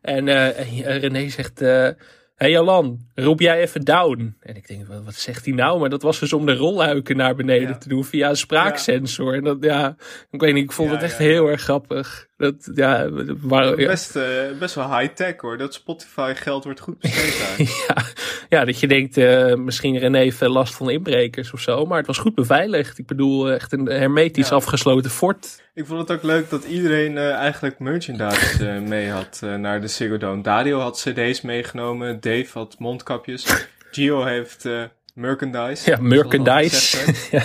En 0.00 0.28
eh, 0.28 0.98
René 1.00 1.28
zegt, 1.28 1.60
eh, 1.60 1.88
hey 2.34 2.50
Jolan, 2.50 2.98
roep 3.14 3.40
jij 3.40 3.60
even 3.60 3.80
down. 3.84 4.36
En 4.40 4.56
ik 4.56 4.68
denk, 4.68 4.86
wat 5.04 5.14
zegt 5.14 5.44
hij 5.44 5.54
nou? 5.54 5.80
Maar 5.80 5.90
dat 5.90 6.02
was 6.02 6.18
dus 6.18 6.32
om 6.32 6.46
de 6.46 6.54
rolluiken 6.56 7.16
naar 7.16 7.34
beneden 7.34 7.68
Ja. 7.68 7.78
te 7.78 7.88
doen 7.88 8.04
via 8.04 8.28
een 8.28 8.36
spraaksensor. 8.36 9.34
En 9.34 9.44
dat, 9.44 9.56
ja, 9.60 9.96
ik 10.30 10.40
weet 10.40 10.54
niet, 10.54 10.64
ik 10.64 10.72
vond 10.72 10.88
Ja, 10.88 10.94
het 10.94 11.04
echt 11.04 11.18
heel 11.18 11.46
erg 11.48 11.60
grappig. 11.62 12.28
Dat, 12.40 12.70
ja, 12.74 13.08
waar, 13.40 13.76
Best, 13.76 14.16
eh, 14.16 14.24
best 14.58 14.74
wel 14.74 14.98
high-tech 14.98 15.34
hoor. 15.40 15.58
Dat 15.58 15.74
Spotify 15.74 16.32
geld 16.36 16.64
wordt 16.64 16.80
goed 16.80 16.98
besteed 16.98 17.68
ja, 17.88 18.02
ja, 18.48 18.64
dat 18.64 18.80
je 18.80 18.86
denkt, 18.86 19.16
eh, 19.16 19.54
misschien 19.54 19.98
René 19.98 20.18
heeft 20.18 20.36
veel 20.36 20.48
last 20.50 20.74
van 20.74 20.90
inbrekers 20.90 21.52
of 21.52 21.60
zo. 21.60 21.84
Maar 21.86 21.98
het 21.98 22.06
was 22.06 22.18
goed 22.18 22.34
beveiligd. 22.34 22.98
Ik 22.98 23.06
bedoel, 23.06 23.48
eh, 23.48 23.54
echt 23.54 23.72
een 23.72 23.86
hermetisch 23.86 24.48
Ja. 24.48 24.54
afgesloten 24.54 25.10
fort. 25.10 25.62
Ik 25.74 25.86
vond 25.86 26.00
het 26.00 26.10
ook 26.10 26.22
leuk 26.22 26.50
dat 26.50 26.64
iedereen 26.64 27.18
eigenlijk 27.18 27.78
merchandise 27.78 28.64
mee 28.86 29.08
had 29.10 29.40
naar 29.58 29.80
de 29.80 29.88
Ziggo 29.88 30.16
Dome. 30.16 30.42
Dario 30.42 30.78
had 30.78 31.04
cd's 31.06 31.40
meegenomen, 31.40 32.20
Dave 32.20 32.48
had 32.52 32.76
mondkapjes, 32.78 33.66
Gio 33.90 34.24
heeft 34.24 34.68
merchandise. 35.14 35.90
Ja, 35.90 35.98
merchandise. 36.00 37.14
ja. 37.36 37.42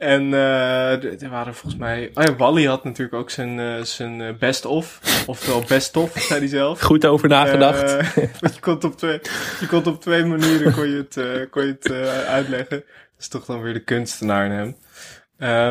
En 0.00 0.34
eh, 0.34 1.22
er 1.22 1.28
waren 1.30 1.54
volgens 1.54 1.80
mij... 1.80 2.10
Oh 2.14 2.24
ja, 2.24 2.36
Wally 2.36 2.64
had 2.64 2.84
natuurlijk 2.84 3.14
ook 3.14 3.30
zijn, 3.30 3.58
eh, 3.58 3.82
zijn 3.82 4.20
eh, 4.20 4.34
best-of. 4.38 5.00
Oftewel 5.26 5.64
best-of, 5.68 6.12
zei 6.28 6.40
hij 6.40 6.48
zelf. 6.48 6.80
Goed 6.80 7.06
over 7.06 7.28
nagedacht. 7.28 8.14
Want 8.40 8.54
je 8.54 8.60
kon 8.60 8.82
op 8.82 8.96
twee, 8.96 9.20
je 9.60 9.66
kon 9.68 9.78
het 9.78 9.86
op 9.86 10.00
twee 10.00 10.24
manieren 10.24 10.72
kon 10.72 10.88
je 10.88 10.96
het, 10.96 11.48
kon 11.50 11.66
je 11.66 11.76
het 11.80 11.90
uitleggen. 12.26 12.78
Dat 12.78 13.18
is 13.18 13.28
toch 13.28 13.44
dan 13.44 13.62
weer 13.62 13.72
de 13.72 13.84
kunstenaar 13.84 14.44
in 14.44 14.52
hem. 14.52 14.76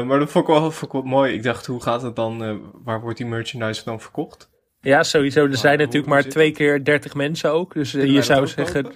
Maar 0.07 0.19
dat 0.19 0.31
vond 0.31 0.47
ik, 0.47 0.53
wel, 0.53 0.71
vond 0.71 0.85
ik 0.85 0.91
wel 0.91 1.01
mooi. 1.01 1.33
Ik 1.33 1.43
dacht, 1.43 1.65
hoe 1.65 1.81
gaat 1.81 2.01
het 2.01 2.15
dan? 2.15 2.61
waar 2.83 3.01
wordt 3.01 3.17
die 3.17 3.27
merchandise 3.27 3.83
dan 3.83 4.01
verkocht? 4.01 4.49
Ja, 4.81 5.03
sowieso. 5.03 5.45
Er 5.45 5.57
zijn 5.57 5.77
natuurlijk 5.77 6.07
maar 6.07 6.23
twee 6.23 6.51
keer 6.51 6.83
30 6.83 7.13
mensen 7.13 7.51
ook. 7.51 7.73
Dus 7.73 7.91
je 7.91 8.21
zou 8.21 8.47
zeggen? 8.47 8.91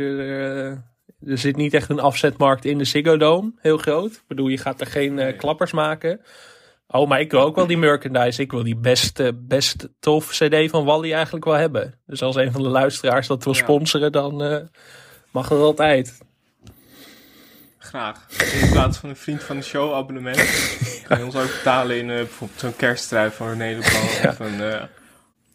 Er, 1.27 1.37
zit 1.37 1.55
niet 1.55 1.73
echt 1.73 1.89
een 1.89 1.99
afzetmarkt 1.99 2.65
in 2.65 2.77
de 2.77 2.83
Ziggo 2.83 3.17
Dome. 3.17 3.51
Heel 3.59 3.77
groot. 3.77 4.11
Ik 4.11 4.23
bedoel, 4.27 4.47
je 4.47 4.57
gaat 4.57 4.81
er 4.81 4.87
geen 4.87 5.19
eh, 5.19 5.37
klappers 5.37 5.71
maken. 5.71 6.21
Oh, 6.95 7.07
maar 7.07 7.19
ik 7.19 7.31
wil 7.31 7.41
ook 7.41 7.55
wel 7.55 7.67
die 7.67 7.77
merchandise. 7.77 8.41
Ik 8.41 8.51
wil 8.51 8.63
die 8.63 8.75
best, 8.75 9.19
eh, 9.19 9.27
best 9.35 9.87
tof 9.99 10.29
cd 10.29 10.69
van 10.69 10.85
Wally 10.85 11.13
eigenlijk 11.13 11.45
wel 11.45 11.53
hebben. 11.53 11.99
Dus 12.05 12.21
als 12.21 12.35
een 12.35 12.51
van 12.51 12.63
de 12.63 12.69
luisteraars 12.69 13.27
dat 13.27 13.43
wil 13.43 13.53
sponsoren, 13.53 14.11
dan 14.11 14.43
eh, 14.43 14.61
mag 15.31 15.47
dat 15.47 15.61
altijd. 15.61 16.17
Graag. 17.77 18.25
In 18.61 18.69
plaats 18.69 18.97
van 18.97 19.09
een 19.09 19.15
vriend 19.15 19.43
van 19.43 19.57
de 19.57 19.63
show 19.63 19.93
abonnement. 19.93 20.37
Kan 21.07 21.17
je 21.17 21.25
ons 21.25 21.35
ook 21.35 21.51
betalen 21.57 21.97
in 21.97 22.09
eh, 22.09 22.15
bijvoorbeeld 22.15 22.59
zo'n 22.59 22.75
kersttrui 22.75 23.31
van 23.31 23.49
René 23.49 23.75
Leblanc. 23.75 24.27
Of 24.27 24.39
een 24.39 24.89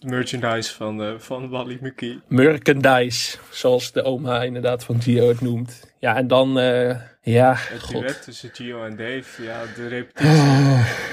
merchandise 0.01 0.75
van, 0.75 1.03
eh, 1.03 1.13
van 1.19 1.49
Wally 1.49 1.79
McKee. 1.81 2.21
Merchandise, 2.29 3.39
zoals 3.51 3.93
de 3.93 4.03
oma 4.03 4.43
inderdaad 4.43 4.85
van 4.85 5.03
Gio 5.03 5.29
het 5.29 5.41
noemt. 5.41 5.93
Ja, 5.99 6.17
en 6.17 6.27
dan, 6.27 6.59
eh, 6.59 6.97
ja, 7.23 7.55
Het 7.57 7.83
god. 7.83 8.01
duet 8.01 8.23
tussen 8.23 8.51
Gio 8.53 8.85
en 8.85 8.97
Dave. 8.97 9.43
Ja, 9.43 9.63
de 9.77 9.89
repetitie. 9.89 10.37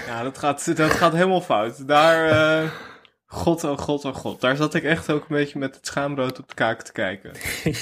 Ja, 0.08 0.24
dat 0.24 0.38
gaat, 0.38 0.78
dat 0.78 0.92
gaat 0.92 1.14
helemaal 1.14 1.42
fout. 1.42 1.88
Daar, 1.88 2.30
eh, 2.30 2.70
god, 3.26 3.64
oh 3.64 3.78
god, 3.78 4.06
oh 4.06 4.16
god. 4.16 4.42
Daar 4.42 4.56
zat 4.56 4.74
ik 4.74 4.84
echt 4.84 5.12
ook 5.12 5.22
een 5.22 5.36
beetje 5.36 5.60
met 5.60 5.76
het 5.76 5.88
schaamrood 5.88 6.40
op 6.40 6.48
de 6.48 6.54
kaak 6.56 6.82
te 6.82 6.92
kijken. 6.92 7.32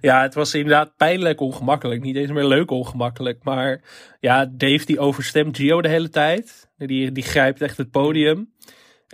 Ja, 0.00 0.22
het 0.22 0.34
was 0.34 0.54
inderdaad 0.54 0.96
pijnlijk 0.96 1.40
ongemakkelijk. 1.40 2.02
Niet 2.02 2.16
eens 2.16 2.30
meer 2.30 2.44
leuk 2.44 2.70
ongemakkelijk. 2.70 3.44
Maar 3.44 3.80
ja, 4.20 4.46
Dave 4.50 4.84
die 4.86 4.98
overstemt 4.98 5.56
Gio 5.56 5.82
de 5.82 5.88
hele 5.88 6.08
tijd. 6.08 6.68
Die, 6.76 7.12
die 7.12 7.22
grijpt 7.22 7.60
echt 7.60 7.76
het 7.76 7.90
podium. 7.90 8.52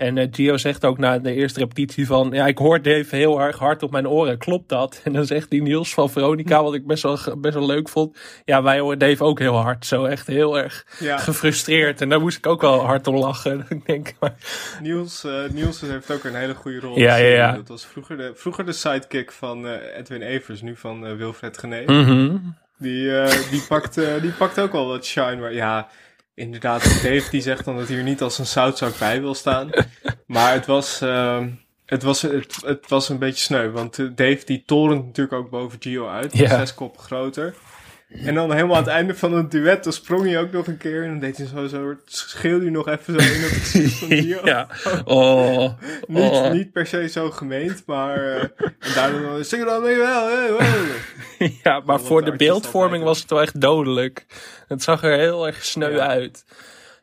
En 0.01 0.19
eh, 0.19 0.29
Gio 0.31 0.57
zegt 0.57 0.85
ook 0.85 0.99
na 0.99 1.19
de 1.19 1.35
eerste 1.35 1.59
repetitie 1.59 2.07
van... 2.07 2.31
Ja, 2.33 2.47
ik 2.47 2.59
hoor 2.59 2.83
Dave 2.83 3.17
heel 3.17 3.41
erg 3.41 3.59
hard 3.59 3.83
op 3.83 3.91
mijn 3.91 4.09
oren. 4.09 4.39
Klopt 4.39 4.69
dat? 4.69 5.01
En 5.05 5.13
dan 5.13 5.27
zegt 5.27 5.51
die 5.51 5.63
Niels 5.63 5.95
van 5.95 6.11
Veronica, 6.11 6.63
wat 6.63 6.75
ik 6.75 6.87
best 6.87 7.03
wel, 7.03 7.19
best 7.39 7.55
wel 7.55 7.67
leuk 7.67 7.89
vond. 7.89 8.19
Ja, 8.45 8.63
wij 8.63 8.79
horen 8.79 8.99
Dave 8.99 9.25
ook 9.25 9.39
heel 9.39 9.57
hard. 9.57 9.87
Zo 9.87 10.05
echt 10.05 10.27
heel 10.27 10.59
erg 10.59 10.87
Ja, 10.99 11.19
gefrustreerd. 11.19 12.01
En 12.01 12.09
daar 12.09 12.21
moest 12.21 12.39
ik 12.39 12.47
ook 12.47 12.61
wel 12.61 12.85
hard 12.85 13.07
om 13.07 13.17
lachen. 13.17 13.67
ik 13.69 13.87
denk, 13.87 14.13
maar 14.21 14.35
Niels, 14.83 15.25
eh, 15.25 15.33
Niels 15.51 15.81
heeft 15.81 16.11
ook 16.11 16.25
een 16.25 16.35
hele 16.35 16.55
goede 16.55 16.81
rol. 16.81 16.99
Ja, 16.99 17.17
ja, 17.17 17.35
ja. 17.35 17.53
Dat 17.53 17.69
was 17.69 17.87
vroeger 17.87 18.17
de, 18.17 18.33
vroeger 18.35 18.67
de 18.67 18.73
sidekick 18.73 19.33
van 19.33 19.67
eh, 19.67 19.99
Edwin 19.99 20.23
Evers, 20.23 20.63
nu 20.63 20.77
van 20.77 21.17
Wilfred 21.17 21.59
Gené. 21.59 21.83
Mhm. 21.87 22.37
Die, 22.79 23.11
die, 23.51 23.63
pakt, 23.69 23.95
die 24.21 24.33
pakt 24.33 24.61
ook 24.61 24.73
wel 24.73 24.87
wat 24.87 25.05
shine. 25.05 25.37
Maar 25.37 25.55
ja, 25.55 25.89
inderdaad, 26.41 26.83
Dave 26.83 27.31
die 27.31 27.41
zegt 27.41 27.65
dan 27.65 27.77
dat 27.77 27.89
hij 27.89 27.97
er 27.97 28.03
niet 28.03 28.23
als 28.23 28.39
een 28.39 28.47
zoutzak 28.47 28.99
bij 28.99 29.21
wil 29.21 29.35
staan. 29.35 29.71
Maar 30.27 30.53
het 30.53 30.67
was, 30.67 31.01
ehm, 31.01 31.49
het 31.87 32.03
was, 32.03 32.23
het, 32.23 32.57
het 32.65 32.89
was 32.89 33.09
een 33.09 33.19
beetje 33.19 33.45
sneu. 33.45 33.71
Want 33.71 33.99
eh, 33.99 34.07
Dave 34.15 34.45
die 34.45 34.63
torent 34.67 35.07
natuurlijk 35.07 35.37
ook 35.37 35.51
boven 35.51 35.79
Gio 35.81 36.09
uit. 36.09 36.37
Ja. 36.37 36.49
Zes 36.49 36.75
koppen 36.75 37.03
groter. 37.03 37.55
En 38.11 38.35
dan 38.35 38.53
helemaal 38.53 38.77
aan 38.77 38.83
het 38.83 38.93
einde 38.93 39.15
van 39.15 39.33
het 39.33 39.51
duet, 39.51 39.85
dan 39.85 39.93
sprong 39.93 40.25
hij 40.27 40.39
ook 40.41 40.53
nog 40.53 40.67
een 40.67 40.77
keer. 40.77 41.03
En 41.03 41.09
dan 41.09 41.19
deed 41.19 41.37
hij 41.37 41.47
zo, 41.47 41.67
zo 41.67 41.95
schreeuwde 42.05 42.63
hij 42.65 42.71
nog 42.71 42.89
even 42.89 43.21
zo 43.21 43.33
in 43.33 43.41
het 43.41 43.51
gezicht 43.53 43.99
van 43.99 44.17
ja. 44.51 44.67
Oh. 45.05 45.59
Niet, 46.07 46.31
Oh. 46.31 46.51
niet 46.51 46.73
per 46.73 46.87
se 46.87 47.09
zo 47.09 47.31
gemeend, 47.31 47.83
maar... 47.87 48.17
eh, 48.37 48.43
en 48.43 48.95
daardoor 48.95 49.21
dan, 49.23 49.45
zing 49.45 49.65
dan 49.65 49.83
mee 49.83 49.97
wel, 49.97 50.29
hè, 50.29 50.49
wel. 50.49 51.49
Ja, 51.63 51.81
maar 51.85 52.01
voor 52.01 52.25
de 52.25 52.37
beeldvorming 52.37 53.05
was 53.05 53.21
het 53.21 53.31
wel 53.31 53.41
echt 53.41 53.61
dodelijk. 53.61 54.27
Het 54.69 54.83
zag 54.83 55.03
er 55.03 55.19
heel 55.19 55.47
erg 55.47 55.65
sneu 55.65 55.95
Ja. 55.95 56.07
uit. 56.07 56.45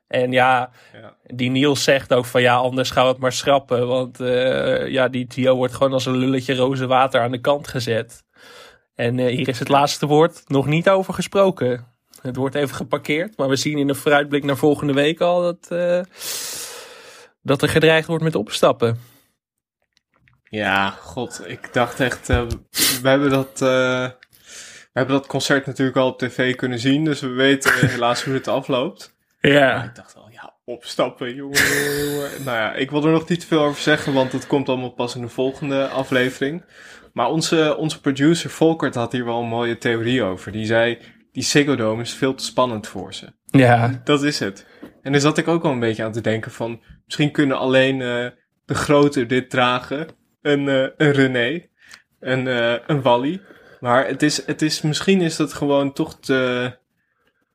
En 0.08 0.32
ja, 0.32 0.72
Ja. 1.02 1.13
die 1.26 1.50
Niels 1.50 1.84
zegt 1.84 2.13
ook 2.13 2.26
van 2.26 2.41
ja, 2.41 2.56
anders 2.56 2.91
gaan 2.91 3.04
we 3.06 3.10
het 3.12 3.20
maar 3.20 3.32
schrappen. 3.34 3.88
Want 3.88 4.20
eh, 4.20 4.88
ja, 4.88 5.08
die 5.08 5.26
Gio 5.30 5.56
wordt 5.56 5.74
gewoon 5.74 5.93
als 5.93 6.06
een 6.06 6.17
lulletje 6.17 6.56
roze 6.56 6.88
water 6.88 7.22
aan 7.22 7.32
de 7.32 7.41
kant 7.41 7.67
gezet. 7.67 8.24
En 8.98 9.20
eh, 9.20 9.36
hier 9.36 9.48
is 9.48 9.60
het 9.60 9.68
laatste 9.68 10.06
woord 10.06 10.44
nog 10.48 10.66
niet 10.66 10.90
over 10.90 11.14
gesproken. 11.14 11.86
Het 12.22 12.36
wordt 12.36 12.56
even 12.56 12.76
geparkeerd, 12.76 13.38
maar 13.38 13.50
we 13.50 13.56
zien 13.56 13.78
in 13.78 13.88
de 13.88 13.96
vooruitblik 13.96 14.44
naar 14.44 14.58
volgende 14.58 14.94
week 14.94 15.22
al 15.22 15.42
dat, 15.42 15.68
eh, 15.70 16.02
dat 17.42 17.62
er 17.62 17.70
gedreigd 17.70 18.08
wordt 18.08 18.24
met 18.24 18.36
opstappen. 18.36 19.00
Ja, 20.44 20.90
god, 20.90 21.42
ik 21.46 21.74
dacht 21.74 22.00
echt, 22.00 22.30
eh, 22.30 22.44
we 23.02 23.10
hebben 23.10 23.30
dat, 23.30 23.60
we 23.60 24.94
hebben 24.94 25.16
dat 25.16 25.28
concert 25.28 25.66
natuurlijk 25.66 25.98
al 25.98 26.08
op 26.08 26.20
tv 26.20 26.56
kunnen 26.56 26.80
zien, 26.80 27.06
dus 27.06 27.20
we 27.20 27.28
weten 27.28 27.88
helaas 27.90 28.24
hoe 28.24 28.34
het 28.34 28.48
afloopt. 28.48 29.16
Maar 29.42 29.52
Ja, 29.52 29.84
ik 29.84 29.96
dacht 29.96 30.16
al, 30.16 30.30
ja, 30.32 30.54
opstappen, 30.66 31.36
jongen, 31.36 31.68
jongen, 31.68 32.12
jongen. 32.12 32.44
Nou 32.44 32.58
ja, 32.58 32.74
ik 32.74 32.92
wil 32.92 33.06
er 33.06 33.12
nog 33.12 33.30
niet 33.30 33.40
te 33.40 33.48
veel 33.48 33.64
over 33.64 33.82
zeggen, 33.82 34.14
want 34.14 34.32
het 34.32 34.48
komt 34.48 34.70
allemaal 34.70 34.94
pas 34.94 35.16
in 35.16 35.22
de 35.22 35.30
volgende 35.30 35.88
aflevering. 35.88 36.64
Maar 37.17 37.30
onze, 37.30 37.75
onze 37.77 38.01
producer 38.01 38.49
Volkert 38.49 38.95
had 38.95 39.12
hier 39.12 39.25
wel 39.25 39.41
een 39.41 39.47
mooie 39.47 39.77
theorie 39.77 40.23
over. 40.23 40.51
Die 40.51 40.65
zei, 40.65 40.97
die 41.32 41.43
Ziggo 41.43 41.75
Dome 41.75 42.01
is 42.01 42.13
veel 42.13 42.36
te 42.36 42.43
spannend 42.43 42.88
voor 42.88 43.13
ze. 43.13 43.34
ja, 43.45 44.01
Dat 44.03 44.23
is 44.23 44.39
het. 44.39 44.65
En 45.01 45.12
daar 45.12 45.21
zat 45.21 45.38
ik 45.38 45.47
ook 45.47 45.63
wel 45.63 45.71
een 45.71 45.80
beetje 45.80 46.03
aan 46.03 46.12
te 46.12 46.21
denken 46.21 46.51
van... 46.51 46.82
Misschien 47.06 47.32
kunnen 47.32 47.58
alleen 47.58 48.01
eh, 48.01 48.27
de 48.65 48.73
grote 48.73 49.25
dit 49.25 49.49
dragen. 49.49 50.08
Een, 50.41 50.67
eh, 50.69 50.88
een 50.97 51.12
René. 51.12 51.65
Een, 52.19 52.47
eh, 52.47 52.75
een 52.88 53.01
Wally. 53.01 53.41
Maar 53.80 54.08
het 54.08 54.23
is, 54.23 54.45
het 54.45 54.62
is, 54.62 54.82
misschien 54.82 55.21
is 55.21 55.36
dat 55.36 55.53
gewoon 55.53 55.93
toch 55.93 56.19
te... 56.19 56.71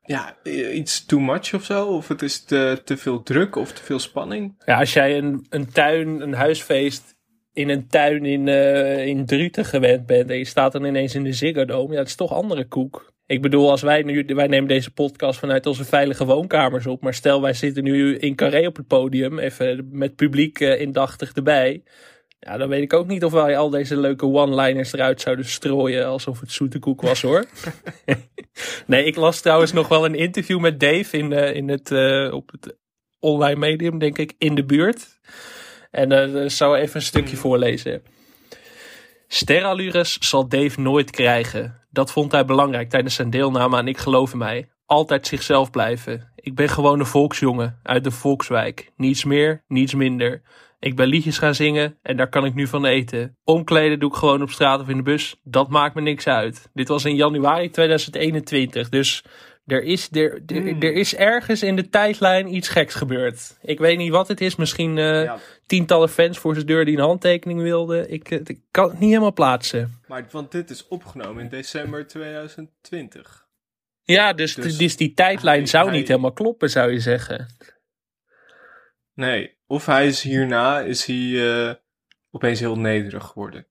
Ja, 0.03 0.37
iets 0.72 1.05
too 1.07 1.20
much 1.20 1.55
of 1.55 1.64
zo. 1.64 1.87
Of 1.87 2.09
het 2.09 2.22
is 2.22 2.44
te, 2.44 2.81
te 2.85 2.96
veel 2.96 3.22
druk 3.22 3.57
of 3.57 3.72
te 3.72 3.83
veel 3.83 3.98
spanning. 3.98 4.62
Ja, 4.64 4.79
als 4.79 4.92
jij 4.92 5.18
een, 5.18 5.46
een 5.48 5.72
tuin, 5.72 6.20
een 6.20 6.35
huisfeest 6.35 7.20
in 7.53 7.69
een 7.69 7.88
tuin 7.88 8.25
in, 8.25 8.49
eh, 8.49 9.07
in 9.07 9.27
Druten 9.27 9.65
gewend 9.65 10.07
bent 10.07 10.31
en 10.31 10.38
je 10.38 10.45
staat 10.45 10.73
dan 10.73 10.85
ineens 10.85 11.15
in 11.15 11.25
de 11.25 11.33
Ziggo 11.33 11.65
Dome, 11.65 11.93
ja, 11.93 11.99
dat 11.99 12.07
is 12.07 12.15
toch 12.15 12.33
andere 12.33 12.65
koek. 12.65 13.12
Ik 13.27 13.43
bedoel, 13.43 13.71
als 13.71 13.83
wij 13.83 14.03
nu, 14.03 14.25
wij 14.27 14.47
nemen 14.47 14.69
deze 14.69 14.91
podcast 14.91 15.38
vanuit 15.38 15.67
onze 15.67 15.85
veilige 15.85 16.25
woonkamers 16.25 16.87
op, 16.87 17.03
maar 17.03 17.15
stel 17.15 17.41
wij 17.41 17.53
zitten 17.53 17.85
nu 17.85 18.17
in 18.17 18.35
Carré 18.35 18.67
op 18.67 18.77
het 18.77 18.87
podium, 18.87 19.38
even 19.38 19.88
met 19.91 20.17
publiek 20.17 20.61
eh, 20.61 20.81
indachtig 20.81 21.33
erbij. 21.33 21.83
Ja, 22.38 22.57
dan 22.57 22.69
weet 22.69 22.83
ik 22.83 22.93
ook 22.93 23.07
niet 23.07 23.25
of 23.25 23.33
wij 23.33 23.59
al 23.59 23.71
deze 23.71 23.97
leuke 23.97 24.27
one-liners 24.27 24.93
eruit 24.93 25.21
zouden 25.21 25.45
strooien 25.45 26.07
alsof 26.07 26.41
het 26.41 26.53
zoete 26.53 26.79
koek 26.79 27.01
was 27.01 27.23
hoor. 27.23 27.45
nee, 28.87 29.05
ik 29.05 29.17
las 29.17 29.41
trouwens 29.41 29.73
nog 29.73 29.88
wel 29.88 30.05
een 30.05 30.15
interview 30.15 30.61
met 30.61 30.81
Dave 30.81 31.19
in, 31.19 31.33
eh, 31.33 31.55
in 31.55 31.69
het, 31.69 31.91
op 32.33 32.51
het 32.51 32.77
online 33.19 33.59
medium, 33.59 33.99
denk 33.99 34.19
ik, 34.19 34.35
in 34.38 34.55
de 34.55 34.65
buurt. 34.65 35.21
En 35.93 36.13
eh, 36.13 36.45
ik 36.45 36.51
zou 36.51 36.77
even 36.77 36.97
een 36.97 37.03
stukje 37.03 37.37
voorlezen. 37.37 38.03
Sterallures 39.29 40.19
zal 40.21 40.49
Dave 40.49 40.81
nooit 40.81 41.11
krijgen. 41.11 41.81
Dat 41.91 42.13
vond 42.13 42.33
hij 42.33 42.45
belangrijk 42.45 42.91
tijdens 42.91 43.15
zijn 43.15 43.31
deelname 43.31 43.77
aan 43.77 43.89
Ik 43.89 43.99
Geloof 43.99 44.33
in 44.33 44.39
Mij. 44.39 44.69
Altijd 44.87 45.27
zichzelf 45.27 45.71
blijven. 45.71 46.33
Ik 46.37 46.55
ben 46.55 46.69
gewoon 46.69 47.01
een 47.01 47.07
volksjongen 47.07 47.79
uit 47.83 48.05
de 48.05 48.11
Volkswijk. 48.11 48.93
Niets 48.97 49.25
meer, 49.25 49.65
niets 49.69 49.95
minder. 49.95 50.43
Ik 50.79 50.97
ben 50.97 51.07
liedjes 51.07 51.39
gaan 51.39 51.55
zingen 51.55 51.99
en 52.03 52.17
daar 52.17 52.29
kan 52.29 52.45
ik 52.45 52.55
nu 52.55 52.67
van 52.67 52.85
eten. 52.85 53.37
Omkleden 53.45 53.99
doe 53.99 54.11
ik 54.11 54.17
gewoon 54.17 54.43
op 54.43 54.51
straat 54.51 54.81
of 54.81 54.89
in 54.89 54.97
de 54.97 55.03
bus. 55.03 55.37
Dat 55.43 55.69
maakt 55.69 55.95
me 55.95 56.01
niks 56.01 56.27
uit. 56.27 56.71
Dit 56.73 56.89
was 56.89 57.05
in 57.05 57.17
januari 57.17 57.71
2021, 57.71 58.89
dus 58.89 59.25
Er 59.66 59.83
is, 59.83 60.09
er, 60.12 60.42
er, 60.46 60.57
Hmm. 60.61 60.83
er 60.83 60.92
is 60.92 61.14
ergens 61.14 61.62
in 61.62 61.77
de 61.77 61.88
tijdlijn 61.88 62.55
iets 62.55 62.68
geks 62.68 62.94
gebeurd. 62.94 63.57
Ik 63.61 63.79
weet 63.79 63.98
niet 63.98 64.11
wat 64.11 64.29
het 64.29 64.40
is. 64.40 64.57
Misschien 64.57 64.98
eh, 64.98 65.22
Ja. 65.25 65.38
tientallen 65.66 66.09
fans 66.09 66.38
voor 66.38 66.55
zijn 66.55 66.66
deur 66.66 66.85
die 66.85 66.96
een 66.96 67.03
handtekening 67.05 67.61
wilden. 67.61 68.11
Ik, 68.12 68.31
eh, 68.31 68.40
ik 68.44 68.61
kan 68.70 68.88
het 68.90 68.98
niet 68.98 69.09
helemaal 69.09 69.33
plaatsen. 69.33 70.01
Maar 70.07 70.27
want 70.31 70.53
dit 70.53 70.70
is 70.70 70.88
opgenomen 70.88 71.42
in 71.42 71.48
december 71.48 72.07
2020. 72.07 73.46
Ja, 74.03 74.33
dus, 74.33 74.55
Dus 74.55 74.79
dus, 74.79 74.96
die 74.96 75.14
tijdlijn 75.14 75.59
hij- 75.59 75.66
zou 75.66 75.88
hij- 75.88 75.96
niet 75.98 76.09
helemaal 76.09 76.33
kloppen, 76.33 76.70
zou 76.70 76.92
je 76.92 77.01
zeggen. 77.01 77.46
Nee, 79.14 79.57
of 79.66 79.87
hij 79.87 80.07
is 80.07 80.22
hierna 80.22 80.81
is 80.81 81.05
hij 81.07 81.51
eh, 81.68 81.75
opeens 82.31 82.61
heel 82.61 82.79
nederig 82.79 83.25
geworden. 83.27 83.66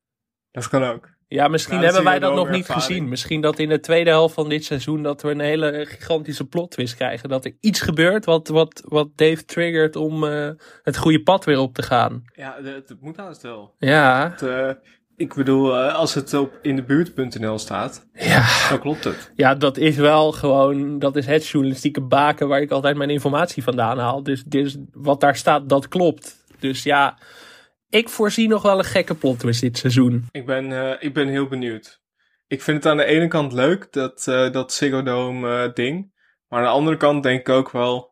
Dat 0.51 0.67
kan 0.67 0.83
ook. 0.83 1.10
Ja, 1.33 1.47
misschien 1.47 1.73
Nou, 1.79 1.85
hebben 1.85 2.03
wij 2.03 2.19
dat 2.19 2.33
nog 2.35 2.49
niet 2.49 2.59
ervaring. 2.59 2.83
gezien. 2.85 3.09
Misschien 3.09 3.41
dat 3.41 3.59
in 3.59 3.69
de 3.69 3.79
tweede 3.79 4.09
helft 4.09 4.33
van 4.33 4.49
dit 4.49 4.65
seizoen 4.65 5.03
dat 5.03 5.21
we 5.21 5.29
een 5.29 5.39
hele 5.39 5.85
gigantische 5.87 6.45
plot 6.45 6.71
twist 6.71 6.95
krijgen. 6.95 7.29
Dat 7.29 7.45
er 7.45 7.53
iets 7.59 7.81
gebeurt 7.81 8.25
wat, 8.25 8.47
wat, 8.47 8.81
wat 8.85 9.07
Dave 9.15 9.45
triggert 9.45 9.95
om 9.95 10.23
eh, 10.27 10.49
het 10.83 10.97
goede 10.97 11.21
pad 11.23 11.45
weer 11.45 11.59
op 11.59 11.73
te 11.73 11.81
gaan. 11.83 12.23
Ja, 12.35 12.55
het, 12.63 12.89
het 12.89 13.01
moet 13.01 13.17
haast 13.17 13.41
wel. 13.41 13.73
Ja, 13.77 14.29
Het, 14.31 14.41
eh, 14.41 14.69
ik 15.15 15.33
bedoel, 15.33 15.77
eh, 15.77 15.95
als 15.95 16.13
het 16.13 16.33
op 16.33 16.59
in 16.61 16.75
de 16.75 16.83
buurt.nl 16.83 17.59
staat, 17.59 18.05
ja. 18.13 18.69
dan 18.69 18.79
klopt 18.79 19.03
het. 19.03 19.31
ja, 19.35 19.55
dat 19.55 19.77
is 19.77 19.95
wel 19.95 20.31
gewoon, 20.31 20.99
dat 20.99 21.15
is 21.15 21.25
het 21.25 21.47
journalistieke 21.47 22.01
baken 22.01 22.47
waar 22.47 22.61
ik 22.61 22.71
altijd 22.71 22.97
mijn 22.97 23.09
informatie 23.09 23.63
vandaan 23.63 23.97
haal. 23.97 24.23
Dus, 24.23 24.43
dus 24.43 24.77
wat 24.93 25.19
daar 25.19 25.35
staat, 25.35 25.69
dat 25.69 25.87
klopt. 25.87 26.45
Dus 26.59 26.83
ja, 26.83 27.17
ik 27.91 28.09
voorzie 28.09 28.47
nog 28.47 28.61
wel 28.61 28.77
een 28.77 28.83
gekke 28.83 29.15
plot 29.15 29.39
twist 29.39 29.61
dit 29.61 29.77
seizoen. 29.77 30.25
Ik 30.31 30.45
ben, 30.45 30.71
eh, 30.71 31.03
ik 31.07 31.13
ben 31.13 31.27
heel 31.27 31.47
benieuwd. 31.47 32.01
Ik 32.47 32.61
vind 32.61 32.77
het 32.77 32.91
aan 32.91 32.97
de 32.97 33.05
ene 33.05 33.27
kant 33.27 33.53
leuk, 33.53 33.87
dat, 33.91 34.27
eh 34.27 34.51
dat 34.51 34.73
Ziggo 34.73 35.03
Dome 35.03 35.63
eh, 35.63 35.73
ding. 35.73 36.13
Maar 36.47 36.59
aan 36.59 36.65
de 36.65 36.71
andere 36.71 36.97
kant 36.97 37.23
denk 37.23 37.39
ik 37.39 37.49
ook 37.49 37.71
wel... 37.71 38.09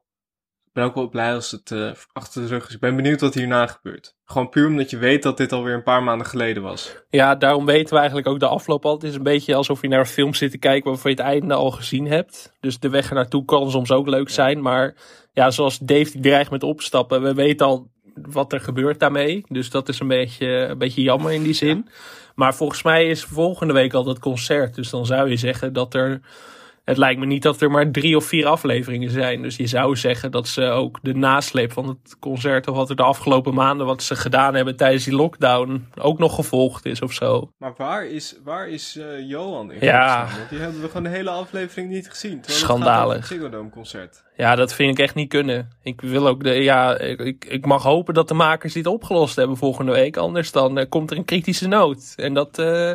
Ik 0.66 0.76
ben 0.76 0.84
ook 0.84 0.96
wel 0.96 1.10
blij 1.10 1.34
als 1.34 1.52
het 1.52 1.72
achter 2.12 2.42
de 2.42 2.48
rug 2.48 2.68
is. 2.68 2.74
Ik 2.74 2.80
ben 2.80 2.96
benieuwd 2.96 3.22
wat 3.22 3.34
hierna 3.34 3.68
gebeurt. 3.68 4.16
Gewoon 4.26 4.50
puur 4.50 4.68
omdat 4.68 4.90
je 4.90 4.98
weet 4.98 5.24
dat 5.24 5.38
dit 5.38 5.52
alweer 5.52 5.74
een 5.74 5.84
paar 5.84 6.04
maanden 6.04 6.28
geleden 6.28 6.64
was. 6.64 6.96
Ja, 7.10 7.36
daarom 7.36 7.66
weten 7.66 7.94
we 7.94 7.98
eigenlijk 7.98 8.28
ook 8.28 8.40
de 8.40 8.48
afloop 8.48 8.86
al. 8.86 8.94
Het 8.94 9.04
is 9.04 9.16
een 9.16 9.24
beetje 9.24 9.56
alsof 9.56 9.82
je 9.82 9.88
naar 9.88 10.00
een 10.00 10.06
film 10.06 10.34
zit 10.34 10.52
te 10.52 10.58
kijken 10.58 10.90
waarvan 10.90 11.12
je 11.12 11.18
het 11.18 11.26
einde 11.26 11.54
al 11.54 11.72
gezien 11.72 12.08
hebt. 12.08 12.54
Dus 12.60 12.80
de 12.80 12.90
weg 12.90 13.10
er 13.10 13.16
naartoe 13.16 13.46
kan 13.46 13.72
soms 13.72 13.92
ook 13.92 14.08
leuk 14.08 14.30
zijn. 14.30 14.62
Maar 14.62 14.96
ja, 15.34 15.52
zoals 15.52 15.78
Dave 15.78 16.12
die 16.12 16.22
dreigt 16.22 16.52
met 16.52 16.64
opstappen, 16.64 17.22
we 17.22 17.34
weten 17.34 17.66
al 17.66 17.92
wat 18.30 18.54
er 18.54 18.60
gebeurt 18.60 19.00
daarmee. 19.00 19.44
Dus 19.48 19.70
dat 19.70 19.90
is 19.90 20.00
een 20.00 20.08
beetje, 20.08 20.48
een 20.48 20.78
beetje 20.78 21.02
jammer 21.02 21.32
in 21.32 21.44
die 21.44 21.54
zin. 21.54 21.88
Maar 22.36 22.56
volgens 22.56 22.84
mij 22.84 23.08
is 23.08 23.24
volgende 23.24 23.74
week 23.74 23.94
al 23.94 24.04
dat 24.04 24.20
concert. 24.20 24.76
Dus 24.76 24.90
dan 24.90 25.06
zou 25.06 25.30
je 25.30 25.38
zeggen 25.38 25.74
dat 25.74 25.94
er... 25.94 26.22
Het 26.90 26.98
lijkt 26.98 27.20
me 27.20 27.26
niet 27.26 27.44
dat 27.44 27.62
er 27.62 27.72
maar 27.72 27.92
drie 27.92 28.16
of 28.16 28.26
vier 28.26 28.46
afleveringen 28.46 29.10
zijn. 29.10 29.42
Dus 29.42 29.56
je 29.56 29.68
zou 29.68 29.96
zeggen 29.96 30.32
dat 30.32 30.48
ze 30.48 30.64
ook 30.64 31.00
de 31.02 31.14
nasleep 31.14 31.72
van 31.72 31.88
het 31.88 32.16
concert... 32.20 32.68
of 32.68 32.76
wat 32.76 32.90
er 32.90 32.96
de 32.96 33.04
afgelopen 33.04 33.54
maanden 33.54 33.86
wat 33.86 34.04
ze 34.04 34.16
gedaan 34.16 34.54
hebben 34.54 34.76
tijdens 34.76 35.04
die 35.04 35.16
lockdown... 35.16 35.88
ook 35.96 36.20
nog 36.20 36.36
gevolgd 36.36 36.86
is 36.86 37.02
of 37.02 37.14
zo. 37.14 37.52
Maar 37.58 37.74
waar 37.78 38.06
is, 38.06 38.36
waar 38.44 38.70
is 38.70 38.98
eh, 38.98 39.28
Johan 39.30 39.72
in 39.72 39.86
Ja. 39.86 40.28
Want 40.38 40.50
die 40.50 40.60
hebben 40.60 40.82
we 40.82 40.88
gewoon 40.88 41.04
de 41.04 41.10
hele 41.10 41.30
aflevering 41.30 41.90
niet 41.90 42.10
gezien. 42.10 42.42
Schandalig. 42.46 43.30
Het 43.30 43.52
Dome 43.52 43.70
concert. 43.70 44.24
Ja, 44.36 44.56
dat 44.56 44.74
vind 44.74 44.92
ik 44.92 45.04
echt 45.04 45.16
niet 45.16 45.30
kunnen. 45.30 45.70
Ik 45.84 46.02
wil 46.02 46.28
ook 46.28 46.44
de, 46.44 46.54
ja, 46.54 46.98
ik, 46.98 47.46
ik 47.46 47.66
mag 47.66 47.84
hopen 47.84 48.14
dat 48.14 48.28
de 48.28 48.34
makers 48.34 48.74
dit 48.74 48.86
opgelost 48.86 49.36
hebben 49.36 49.58
volgende 49.58 49.92
week. 49.92 50.18
Anders 50.18 50.52
dan 50.52 50.78
eh, 50.78 50.90
komt 50.90 51.12
er 51.12 51.18
een 51.18 51.26
kritische 51.26 51.68
noot. 51.68 52.14
En 52.16 52.34
dat, 52.34 52.60
eh, 52.60 52.92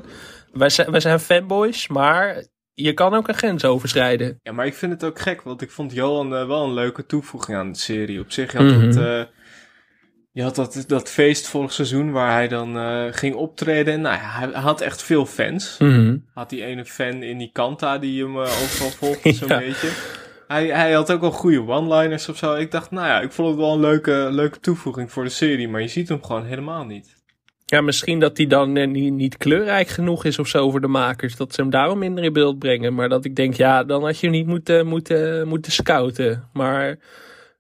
wij, 0.53 0.69
zijn, 0.69 0.91
wij 0.91 1.01
zijn 1.01 1.21
fanboys, 1.21 1.89
maar 1.89 2.45
je 2.75 2.93
kan 2.93 3.15
ook 3.15 3.29
een 3.29 3.35
grens 3.35 3.65
overschrijden. 3.65 4.39
Ja, 4.43 4.53
maar 4.53 4.67
ik 4.67 4.75
vind 4.75 4.93
het 4.93 5.05
ook 5.05 5.19
gek, 5.21 5.43
want 5.43 5.63
ik 5.63 5.71
vond 5.71 5.93
Johan 5.93 6.35
eh, 6.37 6.47
wel 6.47 6.65
een 6.65 6.75
leuke 6.75 7.07
toevoeging 7.07 7.59
aan 7.59 7.73
de 7.73 7.79
serie. 7.79 8.21
Op 8.21 8.31
zich, 8.33 8.53
je 8.53 8.59
had, 8.59 8.67
Mhm. 8.67 8.81
dat, 8.93 8.97
eh, 9.05 9.23
je 10.33 10.43
had 10.43 10.55
dat, 10.55 10.85
dat 10.87 11.11
feest 11.11 11.49
vorig 11.49 11.73
seizoen 11.73 12.11
waar 12.13 12.33
hij 12.33 12.49
dan 12.49 12.77
eh, 12.79 13.05
ging 13.11 13.35
optreden. 13.35 13.95
En 13.95 14.01
nou, 14.01 14.15
ja, 14.17 14.51
hij 14.53 14.61
had 14.61 14.81
echt 14.81 15.03
veel 15.03 15.27
fans. 15.27 15.79
Had 16.35 16.51
die 16.51 16.65
ene 16.65 16.85
fan 16.85 17.23
in 17.23 17.39
die 17.39 17.51
Kanta 17.53 17.99
die 17.99 18.23
hem 18.23 18.39
overal 18.39 18.91
volgde, 19.01 19.33
zo'n 19.33 19.49
Ja. 19.49 19.59
beetje. 19.59 19.89
Hij, 20.49 20.67
hij 20.67 20.93
had 20.93 21.13
ook 21.13 21.21
wel 21.21 21.31
goede 21.31 21.67
one-liners 21.67 22.29
of 22.29 22.37
zo. 22.37 22.55
Ik 22.55 22.71
dacht, 22.71 22.91
nou 22.91 23.07
ja, 23.07 23.21
ik 23.21 23.33
vond 23.33 23.49
het 23.49 23.57
wel 23.59 23.73
een 23.73 23.81
leuke, 23.81 24.29
leuke 24.31 24.61
toevoeging 24.61 25.13
voor 25.13 25.25
de 25.25 25.31
serie. 25.31 25.69
Maar 25.69 25.81
je 25.81 25.89
ziet 25.89 26.09
hem 26.09 26.25
gewoon 26.25 26.45
helemaal 26.45 26.85
niet. 26.85 27.23
Ja, 27.75 27.81
misschien 27.81 28.21
dat 28.21 28.37
hij 28.37 28.47
dan 28.47 28.77
eh, 28.77 28.87
niet, 28.87 29.13
niet 29.13 29.37
kleurrijk 29.37 29.89
genoeg 29.89 30.25
is 30.25 30.39
of 30.39 30.49
zo 30.49 30.71
voor 30.71 30.81
de 30.81 30.87
makers. 30.87 31.37
Dat 31.37 31.55
ze 31.55 31.61
hem 31.61 31.71
daarom 31.71 31.99
minder 31.99 32.25
in 32.25 32.33
beeld 32.33 32.59
brengen. 32.59 32.95
Maar 32.95 33.09
dat 33.09 33.25
ik 33.25 33.37
denk, 33.37 33.55
ja, 33.55 33.85
dan 33.85 34.05
had 34.05 34.19
je 34.19 34.27
hem 34.27 34.37
niet 34.37 34.47
moeten, 34.47 34.87
moeten, 34.87 35.49
moeten 35.49 35.73
scouten. 35.73 36.49
Maar 36.53 36.99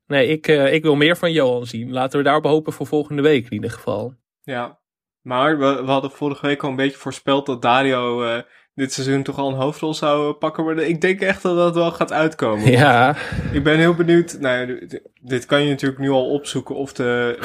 nee, 0.07 0.29
ik, 0.29 0.48
eh, 0.48 0.72
ik 0.72 0.83
wil 0.83 0.94
meer 0.94 1.16
van 1.16 1.33
Johan 1.33 1.66
zien. 1.66 1.92
Laten 1.92 2.18
we 2.18 2.24
daarop 2.24 2.44
hopen 2.44 2.72
voor 2.72 2.87
volgende 2.87 3.22
week 3.22 3.44
in 3.44 3.53
ieder 3.53 3.70
geval. 3.70 4.14
Ja, 4.42 4.79
maar 5.20 5.59
we, 5.59 5.83
we 5.85 5.90
hadden 5.90 6.11
vorige 6.11 6.46
week 6.46 6.62
al 6.62 6.70
een 6.70 6.77
beetje 6.77 6.98
voorspeld 6.98 7.46
dat 7.46 7.62
Dario 7.62 8.22
eh, 8.22 8.42
dit 8.74 8.92
seizoen 8.92 9.22
toch 9.22 9.38
al 9.38 9.48
een 9.48 9.61
hoofdrol 9.61 9.94
zou 9.94 10.33
pakken 10.33 10.62
worden. 10.62 10.88
Ik 10.88 11.00
denk 11.00 11.20
echt 11.20 11.42
dat 11.42 11.57
dat 11.57 11.74
wel 11.74 11.90
gaat 11.90 12.12
uitkomen. 12.12 12.70
Ja, 12.70 13.16
Ik 13.53 13.62
ben 13.62 13.79
heel 13.79 13.94
benieuwd. 13.94 14.37
Nou, 14.40 14.88
dit 15.20 15.46
kan 15.46 15.62
je 15.62 15.70
natuurlijk 15.70 16.00
nu 16.00 16.11
al 16.11 16.31
opzoeken 16.31 16.74
of 16.74 16.92
de 16.92 17.38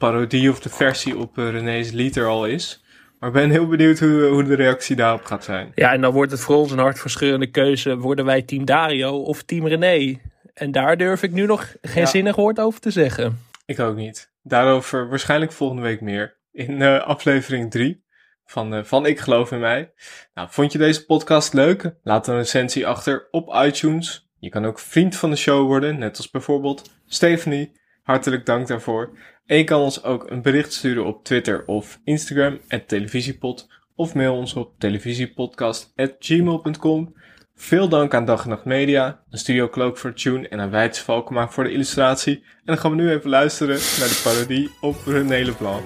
parodie 0.00 0.50
of 0.50 0.60
de 0.60 0.68
versie 0.68 1.16
op 1.18 1.38
eh, 1.38 1.50
René's 1.50 1.90
lied 1.90 2.16
er 2.16 2.26
al 2.26 2.46
is. 2.46 2.84
Maar 3.18 3.28
ik 3.28 3.34
ben 3.34 3.50
heel 3.50 3.66
benieuwd 3.66 3.98
hoe, 3.98 4.22
hoe 4.22 4.44
de 4.44 4.54
reactie 4.54 4.96
daarop 4.96 5.24
gaat 5.24 5.44
zijn. 5.44 5.72
Ja, 5.74 5.92
en 5.92 6.00
dan 6.00 6.12
wordt 6.12 6.30
het 6.32 6.40
voor 6.40 6.56
ons 6.56 6.70
een 6.72 6.78
hartverscheurende 6.78 7.50
keuze. 7.50 7.96
Worden 7.96 8.24
wij 8.24 8.42
team 8.42 8.64
Dario 8.64 9.16
of 9.22 9.42
team 9.42 9.66
René? 9.66 10.20
En 10.54 10.72
daar 10.72 10.96
durf 10.96 11.22
ik 11.22 11.32
nu 11.32 11.46
nog 11.46 11.74
geen 11.82 12.02
Ja. 12.02 12.08
zinnig 12.08 12.36
woord 12.36 12.60
over 12.60 12.80
te 12.80 12.90
zeggen. 12.90 13.38
Ik 13.66 13.80
ook 13.80 13.96
niet. 13.96 14.32
Daarover 14.42 15.08
waarschijnlijk 15.08 15.52
volgende 15.52 15.82
week 15.82 16.00
meer. 16.00 16.38
In 16.52 16.82
eh, 16.82 17.02
aflevering 17.02 17.70
3 17.70 18.04
van, 18.44 18.74
eh, 18.74 18.84
van 18.84 19.06
Ik 19.06 19.18
Geloof 19.18 19.52
in 19.52 19.60
Mij. 19.60 19.92
Nou, 20.34 20.48
vond 20.50 20.72
je 20.72 20.78
deze 20.78 21.04
podcast 21.06 21.52
leuk? 21.52 21.94
Laat 22.02 22.28
een 22.28 22.36
recensie 22.36 22.86
achter 22.86 23.28
op 23.30 23.54
iTunes. 23.64 24.28
Je 24.38 24.48
kan 24.48 24.64
ook 24.64 24.78
vriend 24.78 25.16
van 25.16 25.30
de 25.30 25.36
show 25.36 25.66
worden, 25.66 25.98
net 25.98 26.16
als 26.16 26.30
bijvoorbeeld 26.30 26.90
Stephanie. 27.06 27.78
Hartelijk 28.02 28.46
dank 28.46 28.66
daarvoor. 28.66 29.10
En 29.50 29.56
je 29.56 29.64
kan 29.64 29.80
ons 29.80 30.02
ook 30.02 30.30
een 30.30 30.42
bericht 30.42 30.72
sturen 30.72 31.06
op 31.06 31.24
Twitter 31.24 31.62
of 31.66 32.00
Instagram, 32.04 32.60
at 32.68 32.88
televisiepod. 32.88 33.68
Of 33.94 34.14
mail 34.14 34.34
ons 34.34 34.54
op 34.54 34.72
televisiepodcast.gmail.com. 34.78 37.14
Veel 37.54 37.88
dank 37.88 38.14
aan 38.14 38.24
Dag 38.24 38.42
en 38.42 38.48
Nacht 38.48 38.64
Media, 38.64 39.20
een 39.30 39.38
Studio 39.38 39.68
Cloak 39.68 39.98
voor 39.98 40.14
Tune 40.14 40.48
en 40.48 40.60
aan 40.60 40.70
Wijts 40.70 41.00
Valkema 41.00 41.48
voor 41.48 41.64
de 41.64 41.72
illustratie. 41.72 42.34
En 42.34 42.42
dan 42.64 42.78
gaan 42.78 42.90
we 42.90 42.96
nu 42.96 43.10
even 43.10 43.30
luisteren 43.30 43.74
naar 43.74 44.08
de 44.08 44.20
parodie 44.24 44.70
op 44.80 44.96
René 45.06 45.44
Leblanc. 45.44 45.82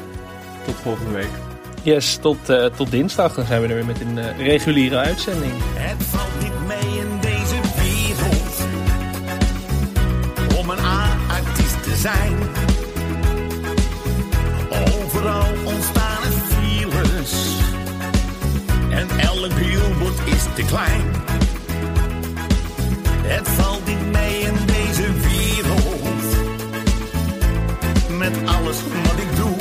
Tot 0.65 0.75
volgende 0.75 1.13
week. 1.13 1.31
Yes, 1.83 2.17
tot, 2.17 2.49
eh, 2.49 2.67
tot 2.67 2.91
dinsdag. 2.91 3.35
Dan 3.35 3.45
zijn 3.45 3.63
we 3.63 3.69
er 3.69 3.75
weer 3.75 3.87
met 3.87 4.01
een 4.01 4.19
eh, 4.19 4.39
reguliere 4.39 4.97
uitzending. 4.97 5.53
Het 5.57 6.03
valt 6.03 6.43
niet 6.43 6.67
mee 6.67 7.01
in 7.01 7.14
te 20.55 20.63
klein. 20.63 21.03
Het 23.23 23.49
valt 23.49 23.87
niet 23.87 24.13
mee 24.13 24.41
in 24.41 24.55
deze 24.67 25.13
wereld. 25.13 26.37
Met 28.19 28.37
alles 28.45 28.77
wat 28.83 29.19
ik 29.19 29.37
doe. 29.37 29.57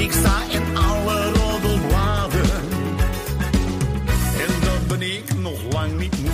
Ik 0.00 0.12
sta 0.12 0.42
in 0.50 0.76
alle 0.76 1.32
roddelbladen. 1.32 2.50
En 4.38 4.52
dat 4.60 4.86
ben 4.98 5.02
ik 5.02 5.38
nog 5.38 5.72
lang 5.72 5.98
niet 5.98 6.22
moe. 6.22 6.27